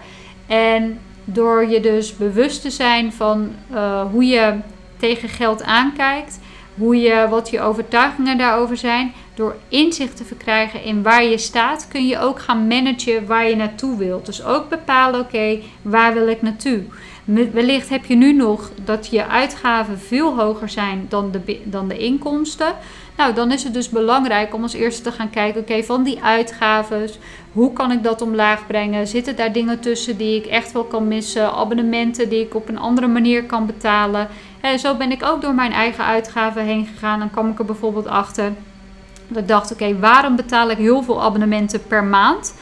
En 0.46 0.98
door 1.24 1.66
je 1.66 1.80
dus 1.80 2.16
bewust 2.16 2.62
te 2.62 2.70
zijn 2.70 3.12
van 3.12 3.50
uh, 3.72 4.02
hoe 4.10 4.24
je 4.24 4.54
tegen 4.98 5.28
geld 5.28 5.62
aankijkt, 5.62 6.38
hoe 6.74 7.00
je, 7.00 7.26
wat 7.30 7.50
je 7.50 7.60
overtuigingen 7.60 8.38
daarover 8.38 8.76
zijn. 8.76 9.12
Door 9.34 9.56
inzicht 9.68 10.16
te 10.16 10.24
verkrijgen 10.24 10.84
in 10.84 11.02
waar 11.02 11.24
je 11.24 11.38
staat, 11.38 11.88
kun 11.88 12.06
je 12.06 12.18
ook 12.18 12.40
gaan 12.40 12.66
managen 12.66 13.26
waar 13.26 13.48
je 13.48 13.56
naartoe 13.56 13.98
wilt. 13.98 14.26
Dus 14.26 14.44
ook 14.44 14.68
bepalen, 14.68 15.20
oké, 15.20 15.58
waar 15.82 16.14
wil 16.14 16.28
ik 16.28 16.42
naartoe? 16.42 16.82
Wellicht 17.24 17.88
heb 17.88 18.04
je 18.04 18.14
nu 18.14 18.32
nog 18.32 18.70
dat 18.84 19.08
je 19.10 19.26
uitgaven 19.26 19.98
veel 19.98 20.36
hoger 20.36 20.68
zijn 20.68 21.06
dan 21.08 21.30
de, 21.30 21.60
dan 21.64 21.88
de 21.88 21.98
inkomsten. 21.98 22.74
Nou, 23.16 23.34
dan 23.34 23.52
is 23.52 23.64
het 23.64 23.74
dus 23.74 23.88
belangrijk 23.88 24.54
om 24.54 24.62
als 24.62 24.72
eerste 24.72 25.02
te 25.02 25.12
gaan 25.12 25.30
kijken: 25.30 25.60
oké, 25.60 25.82
van 25.82 26.02
die 26.02 26.22
uitgaven, 26.22 27.08
hoe 27.52 27.72
kan 27.72 27.92
ik 27.92 28.02
dat 28.02 28.22
omlaag 28.22 28.66
brengen? 28.66 29.06
Zitten 29.06 29.36
daar 29.36 29.52
dingen 29.52 29.80
tussen 29.80 30.16
die 30.16 30.36
ik 30.36 30.46
echt 30.46 30.72
wel 30.72 30.84
kan 30.84 31.08
missen? 31.08 31.52
Abonnementen 31.52 32.28
die 32.28 32.40
ik 32.40 32.54
op 32.54 32.68
een 32.68 32.78
andere 32.78 33.06
manier 33.06 33.44
kan 33.44 33.66
betalen? 33.66 34.28
En 34.62 34.78
zo 34.78 34.96
ben 34.96 35.10
ik 35.10 35.24
ook 35.24 35.42
door 35.42 35.54
mijn 35.54 35.72
eigen 35.72 36.04
uitgaven 36.04 36.62
heen 36.62 36.86
gegaan. 36.86 37.18
Dan 37.18 37.30
kwam 37.30 37.50
ik 37.50 37.58
er 37.58 37.64
bijvoorbeeld 37.64 38.06
achter 38.06 38.52
Dat 39.28 39.42
ik 39.42 39.48
dacht, 39.48 39.72
oké, 39.72 39.98
waarom 39.98 40.36
betaal 40.36 40.70
ik 40.70 40.76
heel 40.76 41.02
veel 41.02 41.22
abonnementen 41.22 41.86
per 41.86 42.04
maand? 42.04 42.54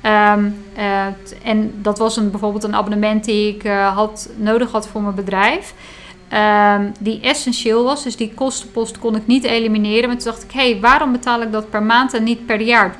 Ehm, 0.00 0.50
eh, 0.74 1.06
en 1.42 1.72
dat 1.82 1.98
was 1.98 2.16
een, 2.16 2.30
bijvoorbeeld 2.30 2.64
een 2.64 2.74
abonnement 2.74 3.24
die 3.24 3.54
ik 3.54 3.64
uh, 3.64 3.96
had, 3.96 4.30
nodig 4.36 4.70
had 4.70 4.88
voor 4.88 5.02
mijn 5.02 5.14
bedrijf. 5.14 5.74
Um, 6.32 6.92
die 7.00 7.20
essentieel 7.20 7.84
was. 7.84 8.02
Dus 8.02 8.16
die 8.16 8.34
kostenpost 8.34 8.98
kon 8.98 9.16
ik 9.16 9.26
niet 9.26 9.44
elimineren. 9.44 10.08
Maar 10.08 10.18
toen 10.18 10.30
dacht 10.30 10.42
ik, 10.42 10.52
hé, 10.52 10.70
hey, 10.70 10.80
waarom 10.80 11.12
betaal 11.12 11.42
ik 11.42 11.52
dat 11.52 11.70
per 11.70 11.82
maand 11.82 12.14
en 12.14 12.22
niet 12.22 12.46
per 12.46 12.60
jaar? 12.60 12.96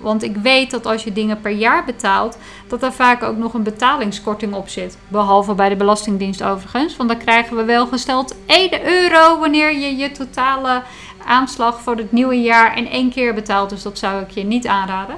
Want 0.00 0.22
ik 0.22 0.36
weet 0.36 0.70
dat 0.70 0.86
als 0.86 1.04
je 1.04 1.12
dingen 1.12 1.40
per 1.40 1.50
jaar 1.50 1.84
betaalt, 1.84 2.38
dat 2.68 2.82
er 2.82 2.92
vaak 2.92 3.22
ook 3.22 3.36
nog 3.36 3.54
een 3.54 3.62
betalingskorting 3.62 4.54
op 4.54 4.68
zit. 4.68 4.98
Behalve 5.08 5.54
bij 5.54 5.68
de 5.68 5.76
Belastingdienst 5.76 6.42
overigens. 6.42 6.96
Want 6.96 7.08
dan 7.08 7.18
krijgen 7.18 7.56
we 7.56 7.64
wel 7.64 7.86
gesteld 7.86 8.34
1 8.46 8.86
euro 8.86 9.38
wanneer 9.38 9.78
je 9.78 9.96
je 9.96 10.12
totale 10.12 10.82
aanslag 11.26 11.80
voor 11.80 11.96
het 11.96 12.12
nieuwe 12.12 12.42
jaar 12.42 12.78
in 12.78 12.88
één 12.88 13.10
keer 13.10 13.34
betaalt. 13.34 13.70
Dus 13.70 13.82
dat 13.82 13.98
zou 13.98 14.22
ik 14.22 14.30
je 14.30 14.44
niet 14.44 14.66
aanraden. 14.66 15.16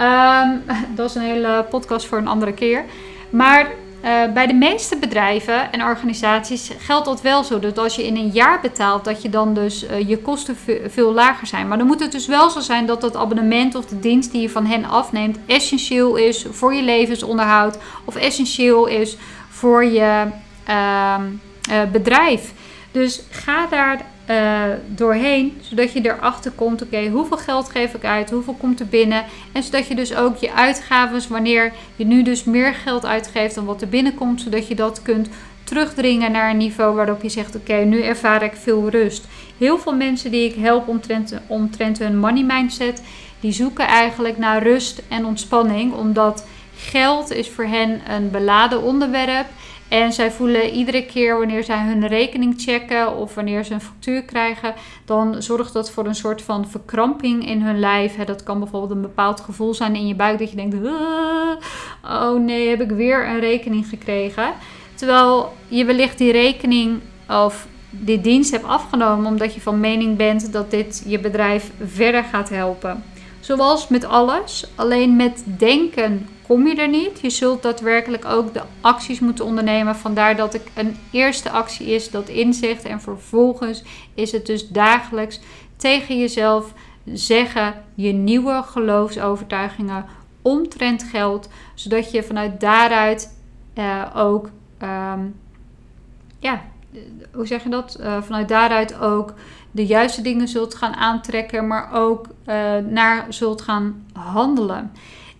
Um, 0.00 0.62
dat 0.96 1.08
is 1.08 1.14
een 1.14 1.22
hele 1.22 1.66
podcast 1.70 2.06
voor 2.06 2.18
een 2.18 2.28
andere 2.28 2.52
keer. 2.52 2.84
Maar 3.30 3.70
uh, 4.06 4.32
bij 4.32 4.46
de 4.46 4.54
meeste 4.54 4.96
bedrijven 4.96 5.72
en 5.72 5.82
organisaties 5.82 6.70
geldt 6.78 7.06
dat 7.06 7.20
wel 7.20 7.44
zo. 7.44 7.58
Dat 7.58 7.78
als 7.78 7.96
je 7.96 8.06
in 8.06 8.16
een 8.16 8.28
jaar 8.28 8.60
betaalt, 8.60 9.04
dat 9.04 9.22
je 9.22 9.28
dan 9.28 9.54
dus 9.54 9.84
uh, 9.84 10.08
je 10.08 10.18
kosten 10.18 10.56
veel 10.86 11.12
lager 11.12 11.46
zijn. 11.46 11.68
Maar 11.68 11.78
dan 11.78 11.86
moet 11.86 12.00
het 12.00 12.12
dus 12.12 12.26
wel 12.26 12.50
zo 12.50 12.60
zijn 12.60 12.86
dat 12.86 13.00
dat 13.00 13.16
abonnement 13.16 13.74
of 13.74 13.86
de 13.86 14.00
dienst 14.00 14.32
die 14.32 14.40
je 14.40 14.50
van 14.50 14.66
hen 14.66 14.84
afneemt 14.84 15.38
essentieel 15.46 16.16
is 16.16 16.46
voor 16.50 16.74
je 16.74 16.82
levensonderhoud 16.82 17.78
of 18.04 18.16
essentieel 18.16 18.86
is 18.86 19.16
voor 19.48 19.84
je 19.84 20.24
uh, 20.68 21.14
bedrijf. 21.92 22.52
Dus 22.90 23.22
ga 23.30 23.66
daar 23.66 24.04
uh, 24.30 24.62
doorheen, 24.88 25.58
zodat 25.60 25.92
je 25.92 26.00
erachter 26.00 26.50
komt, 26.50 26.82
oké, 26.82 27.08
hoeveel 27.08 27.36
geld 27.36 27.68
geef 27.68 27.94
ik 27.94 28.04
uit, 28.04 28.30
hoeveel 28.30 28.54
komt 28.54 28.80
er 28.80 28.86
binnen. 28.86 29.24
En 29.52 29.62
zodat 29.62 29.86
je 29.86 29.94
dus 29.94 30.14
ook 30.14 30.36
je 30.36 30.52
uitgaven, 30.52 31.22
wanneer 31.28 31.72
je 31.96 32.04
nu 32.04 32.22
dus 32.22 32.44
meer 32.44 32.74
geld 32.74 33.06
uitgeeft 33.06 33.54
dan 33.54 33.64
wat 33.64 33.80
er 33.82 33.88
binnenkomt, 33.88 34.40
zodat 34.40 34.68
je 34.68 34.74
dat 34.74 35.02
kunt 35.02 35.28
terugdringen 35.64 36.32
naar 36.32 36.50
een 36.50 36.56
niveau 36.56 36.94
waarop 36.94 37.22
je 37.22 37.28
zegt, 37.28 37.56
oké, 37.56 37.74
nu 37.74 38.02
ervaar 38.02 38.42
ik 38.42 38.52
veel 38.54 38.88
rust. 38.90 39.24
Heel 39.58 39.78
veel 39.78 39.94
mensen 39.94 40.30
die 40.30 40.48
ik 40.48 40.54
help 40.54 40.88
omtrent, 40.88 41.34
omtrent 41.46 41.98
hun 41.98 42.18
money 42.18 42.42
mindset, 42.42 43.02
die 43.40 43.52
zoeken 43.52 43.86
eigenlijk 43.86 44.38
naar 44.38 44.62
rust 44.62 45.02
en 45.08 45.24
ontspanning, 45.24 45.92
omdat 45.92 46.46
geld 46.76 47.32
is 47.32 47.48
voor 47.50 47.64
hen 47.64 48.00
een 48.08 48.30
beladen 48.30 48.82
onderwerp 48.82 49.46
en 49.88 50.12
zij 50.12 50.30
voelen 50.30 50.70
iedere 50.70 51.06
keer 51.06 51.38
wanneer 51.38 51.64
zij 51.64 51.78
hun 51.78 52.06
rekening 52.06 52.54
checken 52.56 53.16
of 53.16 53.34
wanneer 53.34 53.64
ze 53.64 53.74
een 53.74 53.80
factuur 53.80 54.22
krijgen, 54.22 54.74
dan 55.04 55.42
zorgt 55.42 55.72
dat 55.72 55.90
voor 55.90 56.06
een 56.06 56.14
soort 56.14 56.42
van 56.42 56.68
verkramping 56.68 57.48
in 57.48 57.62
hun 57.62 57.78
lijf. 57.78 58.16
Dat 58.16 58.42
kan 58.42 58.58
bijvoorbeeld 58.58 58.90
een 58.92 59.00
bepaald 59.00 59.40
gevoel 59.40 59.74
zijn 59.74 59.94
in 59.94 60.06
je 60.06 60.14
buik 60.14 60.38
dat 60.38 60.50
je 60.50 60.56
denkt: 60.56 60.76
oh 62.04 62.40
nee, 62.40 62.68
heb 62.68 62.80
ik 62.80 62.90
weer 62.90 63.28
een 63.28 63.40
rekening 63.40 63.86
gekregen. 63.86 64.52
Terwijl 64.94 65.52
je 65.68 65.84
wellicht 65.84 66.18
die 66.18 66.32
rekening 66.32 67.00
of 67.28 67.66
die 67.90 68.20
dienst 68.20 68.50
hebt 68.50 68.64
afgenomen 68.64 69.26
omdat 69.26 69.54
je 69.54 69.60
van 69.60 69.80
mening 69.80 70.16
bent 70.16 70.52
dat 70.52 70.70
dit 70.70 71.02
je 71.06 71.18
bedrijf 71.18 71.70
verder 71.84 72.24
gaat 72.24 72.48
helpen. 72.48 73.04
Zoals 73.40 73.88
met 73.88 74.04
alles, 74.04 74.66
alleen 74.74 75.16
met 75.16 75.44
denken 75.58 76.28
kom 76.46 76.66
je 76.66 76.74
er 76.74 76.88
niet. 76.88 77.20
Je 77.20 77.30
zult 77.30 77.62
daadwerkelijk 77.62 78.24
ook 78.24 78.54
de 78.54 78.62
acties 78.80 79.20
moeten 79.20 79.44
ondernemen. 79.44 79.96
Vandaar 79.96 80.36
dat 80.36 80.54
ik 80.54 80.62
een 80.74 80.96
eerste 81.10 81.50
actie 81.50 81.86
is 81.86 82.10
dat 82.10 82.28
inzicht. 82.28 82.84
En 82.84 83.00
vervolgens 83.00 83.82
is 84.14 84.32
het 84.32 84.46
dus 84.46 84.68
dagelijks 84.68 85.40
tegen 85.76 86.18
jezelf 86.18 86.72
zeggen 87.04 87.74
je 87.94 88.12
nieuwe 88.12 88.62
geloofsovertuigingen 88.62 90.04
omtrent 90.42 91.02
geld. 91.02 91.48
Zodat 91.74 92.10
je 92.10 92.22
vanuit 92.22 92.60
daaruit 92.60 93.38
uh, 93.74 94.02
ook, 94.14 94.50
um, 94.82 95.34
ja, 96.38 96.62
hoe 97.32 97.46
zeg 97.46 97.62
je 97.62 97.68
dat? 97.68 97.96
Uh, 98.00 98.22
vanuit 98.22 98.48
daaruit 98.48 99.00
ook 99.00 99.34
de 99.70 99.86
juiste 99.86 100.22
dingen 100.22 100.48
zult 100.48 100.74
gaan 100.74 100.94
aantrekken, 100.94 101.66
maar 101.66 101.92
ook 101.92 102.26
uh, 102.26 102.76
naar 102.88 103.26
zult 103.28 103.62
gaan 103.62 104.06
handelen. 104.12 104.92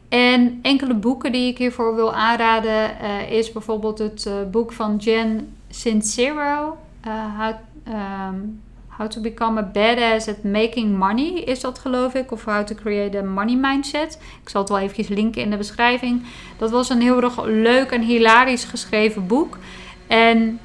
En 0.09 0.59
enkele 0.63 0.95
boeken 0.95 1.33
die 1.33 1.49
ik 1.49 1.59
hiervoor 1.59 1.95
wil 1.95 2.15
aanraden 2.15 2.91
uh, 3.03 3.31
is 3.31 3.53
bijvoorbeeld 3.53 3.99
het 3.99 4.25
uh, 4.29 4.35
boek 4.51 4.73
van 4.73 4.97
Jen 4.97 5.57
Sincero. 5.69 6.77
Uh, 7.07 7.41
how, 7.41 7.55
um, 7.89 8.63
how 8.87 9.09
to 9.09 9.21
Become 9.21 9.61
a 9.61 9.71
Badass 9.73 10.29
at 10.29 10.43
Making 10.43 10.97
Money 10.99 11.33
is 11.33 11.61
dat 11.61 11.79
geloof 11.79 12.15
ik. 12.15 12.33
Of 12.33 12.45
How 12.45 12.67
to 12.67 12.75
Create 12.75 13.19
a 13.19 13.23
Money 13.23 13.57
Mindset. 13.57 14.19
Ik 14.43 14.49
zal 14.49 14.61
het 14.61 14.71
wel 14.71 14.79
eventjes 14.79 15.09
linken 15.09 15.43
in 15.43 15.51
de 15.51 15.57
beschrijving. 15.57 16.23
Dat 16.59 16.71
was 16.71 16.89
een 16.89 17.01
heel 17.01 17.23
erg 17.23 17.45
leuk 17.45 17.91
en 17.91 18.03
hilarisch 18.03 18.65
geschreven 18.65 19.27
boek. 19.27 19.59
En 20.07 20.61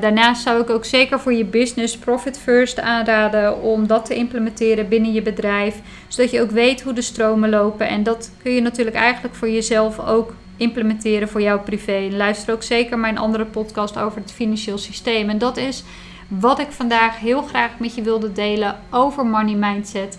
daarnaast 0.00 0.42
zou 0.42 0.60
ik 0.60 0.70
ook 0.70 0.84
zeker 0.84 1.20
voor 1.20 1.32
je 1.32 1.44
business 1.44 1.98
Profit 1.98 2.38
First 2.38 2.80
aanraden 2.80 3.62
om 3.62 3.86
dat 3.86 4.04
te 4.04 4.14
implementeren 4.14 4.88
binnen 4.88 5.12
je 5.12 5.22
bedrijf. 5.22 5.80
Zodat 6.08 6.30
je 6.30 6.40
ook 6.40 6.50
weet 6.50 6.82
hoe 6.82 6.92
de 6.92 7.02
stromen 7.02 7.50
lopen. 7.50 7.88
En 7.88 8.02
dat 8.02 8.30
kun 8.42 8.52
je 8.52 8.60
natuurlijk 8.60 8.96
eigenlijk 8.96 9.34
voor 9.34 9.50
jezelf 9.50 10.06
ook 10.06 10.34
implementeren 10.56 11.28
voor 11.28 11.42
jouw 11.42 11.60
privé. 11.60 12.08
Luister 12.10 12.54
ook 12.54 12.62
zeker 12.62 12.98
mijn 12.98 13.18
andere 13.18 13.44
podcast 13.44 13.98
over 13.98 14.20
het 14.20 14.32
financieel 14.32 14.78
systeem. 14.78 15.28
En 15.28 15.38
dat 15.38 15.56
is 15.56 15.84
wat 16.28 16.58
ik 16.58 16.70
vandaag 16.70 17.18
heel 17.18 17.42
graag 17.42 17.70
met 17.78 17.94
je 17.94 18.02
wilde 18.02 18.32
delen 18.32 18.76
over 18.90 19.26
money 19.26 19.54
mindset. 19.54 20.18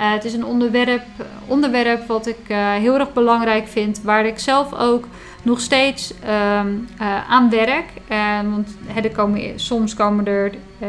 Uh, 0.00 0.12
het 0.12 0.24
is 0.24 0.34
een 0.34 0.44
onderwerp, 0.44 1.02
onderwerp 1.46 2.06
wat 2.06 2.26
ik 2.26 2.38
uh, 2.48 2.72
heel 2.72 2.98
erg 2.98 3.12
belangrijk 3.12 3.68
vind, 3.68 4.02
waar 4.02 4.26
ik 4.26 4.38
zelf 4.38 4.74
ook 4.74 5.06
nog 5.44 5.60
steeds 5.60 6.12
um, 6.60 6.88
uh, 7.00 7.30
aan 7.30 7.50
werk. 7.50 7.86
Uh, 8.10 8.40
want 8.50 8.76
er 9.02 9.10
komen, 9.10 9.60
soms 9.60 9.94
komen 9.94 10.26
er 10.26 10.52
uh, 10.82 10.88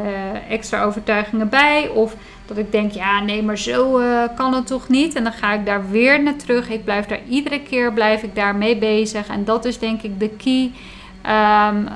extra 0.50 0.84
overtuigingen 0.84 1.50
bij. 1.50 1.90
Of 1.90 2.16
dat 2.46 2.58
ik 2.58 2.72
denk, 2.72 2.92
ja, 2.92 3.20
nee, 3.20 3.44
maar 3.44 3.58
zo 3.58 4.02
kan 4.36 4.54
het 4.54 4.68
toch 4.68 4.88
niet. 4.88 5.16
En 5.16 5.24
dan 5.24 5.34
ga 5.34 5.54
ik 5.54 5.66
daar 5.66 5.90
weer 5.90 6.24
naar 6.24 6.36
terug. 6.36 6.70
Ik 6.70 6.84
blijf 6.84 7.06
daar 7.06 7.20
iedere 7.30 7.62
keer 7.62 7.94
blijf 7.94 8.24
ik 8.24 8.36
daarmee 8.36 8.78
bezig. 8.78 9.28
En 9.28 9.44
dat 9.44 9.66
is 9.66 9.80
denk 9.80 10.02
ik 10.02 10.20
de 10.20 10.30
key 10.30 10.72
um, 11.68 11.88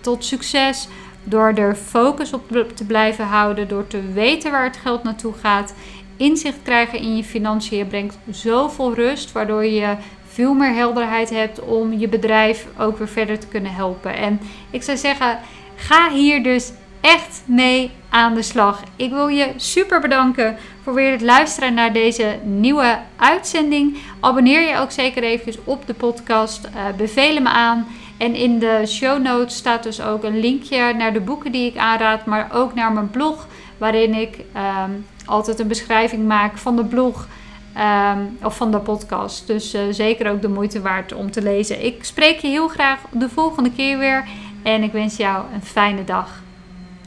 tot 0.00 0.24
succes. 0.24 0.88
Door 1.24 1.52
er 1.54 1.74
focus 1.74 2.32
op 2.32 2.42
te 2.74 2.84
blijven 2.84 3.24
houden. 3.24 3.68
Door 3.68 3.86
te 3.86 4.12
weten 4.12 4.50
waar 4.50 4.64
het 4.64 4.76
geld 4.76 5.02
naartoe 5.02 5.32
gaat. 5.32 5.74
Inzicht 6.16 6.58
krijgen 6.62 6.98
in 6.98 7.16
je 7.16 7.24
financiën 7.24 7.86
brengt 7.86 8.18
zoveel 8.30 8.94
rust. 8.94 9.32
Waardoor 9.32 9.64
je 9.64 9.96
veel 10.38 10.54
meer 10.54 10.74
helderheid 10.74 11.30
hebt 11.30 11.60
om 11.60 11.92
je 11.92 12.08
bedrijf 12.08 12.66
ook 12.78 12.98
weer 12.98 13.08
verder 13.08 13.38
te 13.38 13.46
kunnen 13.46 13.74
helpen. 13.74 14.16
En 14.16 14.40
ik 14.70 14.82
zou 14.82 14.96
zeggen, 14.96 15.38
ga 15.76 16.10
hier 16.10 16.42
dus 16.42 16.72
echt 17.00 17.42
mee 17.44 17.90
aan 18.08 18.34
de 18.34 18.42
slag. 18.42 18.82
Ik 18.96 19.10
wil 19.10 19.28
je 19.28 19.52
super 19.56 20.00
bedanken 20.00 20.56
voor 20.82 20.94
weer 20.94 21.10
het 21.10 21.20
luisteren 21.22 21.74
naar 21.74 21.92
deze 21.92 22.38
nieuwe 22.44 22.98
uitzending. 23.16 23.98
Abonneer 24.20 24.68
je 24.68 24.78
ook 24.78 24.90
zeker 24.90 25.22
even 25.22 25.54
op 25.64 25.86
de 25.86 25.94
podcast. 25.94 26.66
Uh, 26.66 26.96
beveel 26.96 27.40
me 27.40 27.48
aan. 27.48 27.86
En 28.18 28.34
in 28.34 28.58
de 28.58 28.82
show 28.86 29.22
notes 29.22 29.56
staat 29.56 29.82
dus 29.82 30.00
ook 30.00 30.24
een 30.24 30.40
linkje 30.40 30.94
naar 30.94 31.12
de 31.12 31.20
boeken 31.20 31.52
die 31.52 31.70
ik 31.70 31.76
aanraad, 31.76 32.26
maar 32.26 32.48
ook 32.52 32.74
naar 32.74 32.92
mijn 32.92 33.10
blog, 33.10 33.46
waarin 33.78 34.14
ik 34.14 34.36
um, 34.36 35.06
altijd 35.24 35.58
een 35.58 35.68
beschrijving 35.68 36.26
maak 36.26 36.58
van 36.58 36.76
de 36.76 36.84
blog. 36.84 37.28
Um, 37.78 38.38
of 38.42 38.56
van 38.56 38.70
de 38.70 38.78
podcast. 38.78 39.46
Dus 39.46 39.74
uh, 39.74 39.80
zeker 39.90 40.30
ook 40.30 40.42
de 40.42 40.48
moeite 40.48 40.80
waard 40.80 41.12
om 41.12 41.30
te 41.30 41.42
lezen. 41.42 41.84
Ik 41.84 42.04
spreek 42.04 42.38
je 42.38 42.48
heel 42.48 42.68
graag 42.68 43.00
de 43.10 43.28
volgende 43.28 43.72
keer 43.72 43.98
weer. 43.98 44.24
En 44.62 44.82
ik 44.82 44.92
wens 44.92 45.16
jou 45.16 45.44
een 45.54 45.62
fijne 45.62 46.04
dag. 46.04 46.42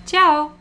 Ciao! 0.03 0.60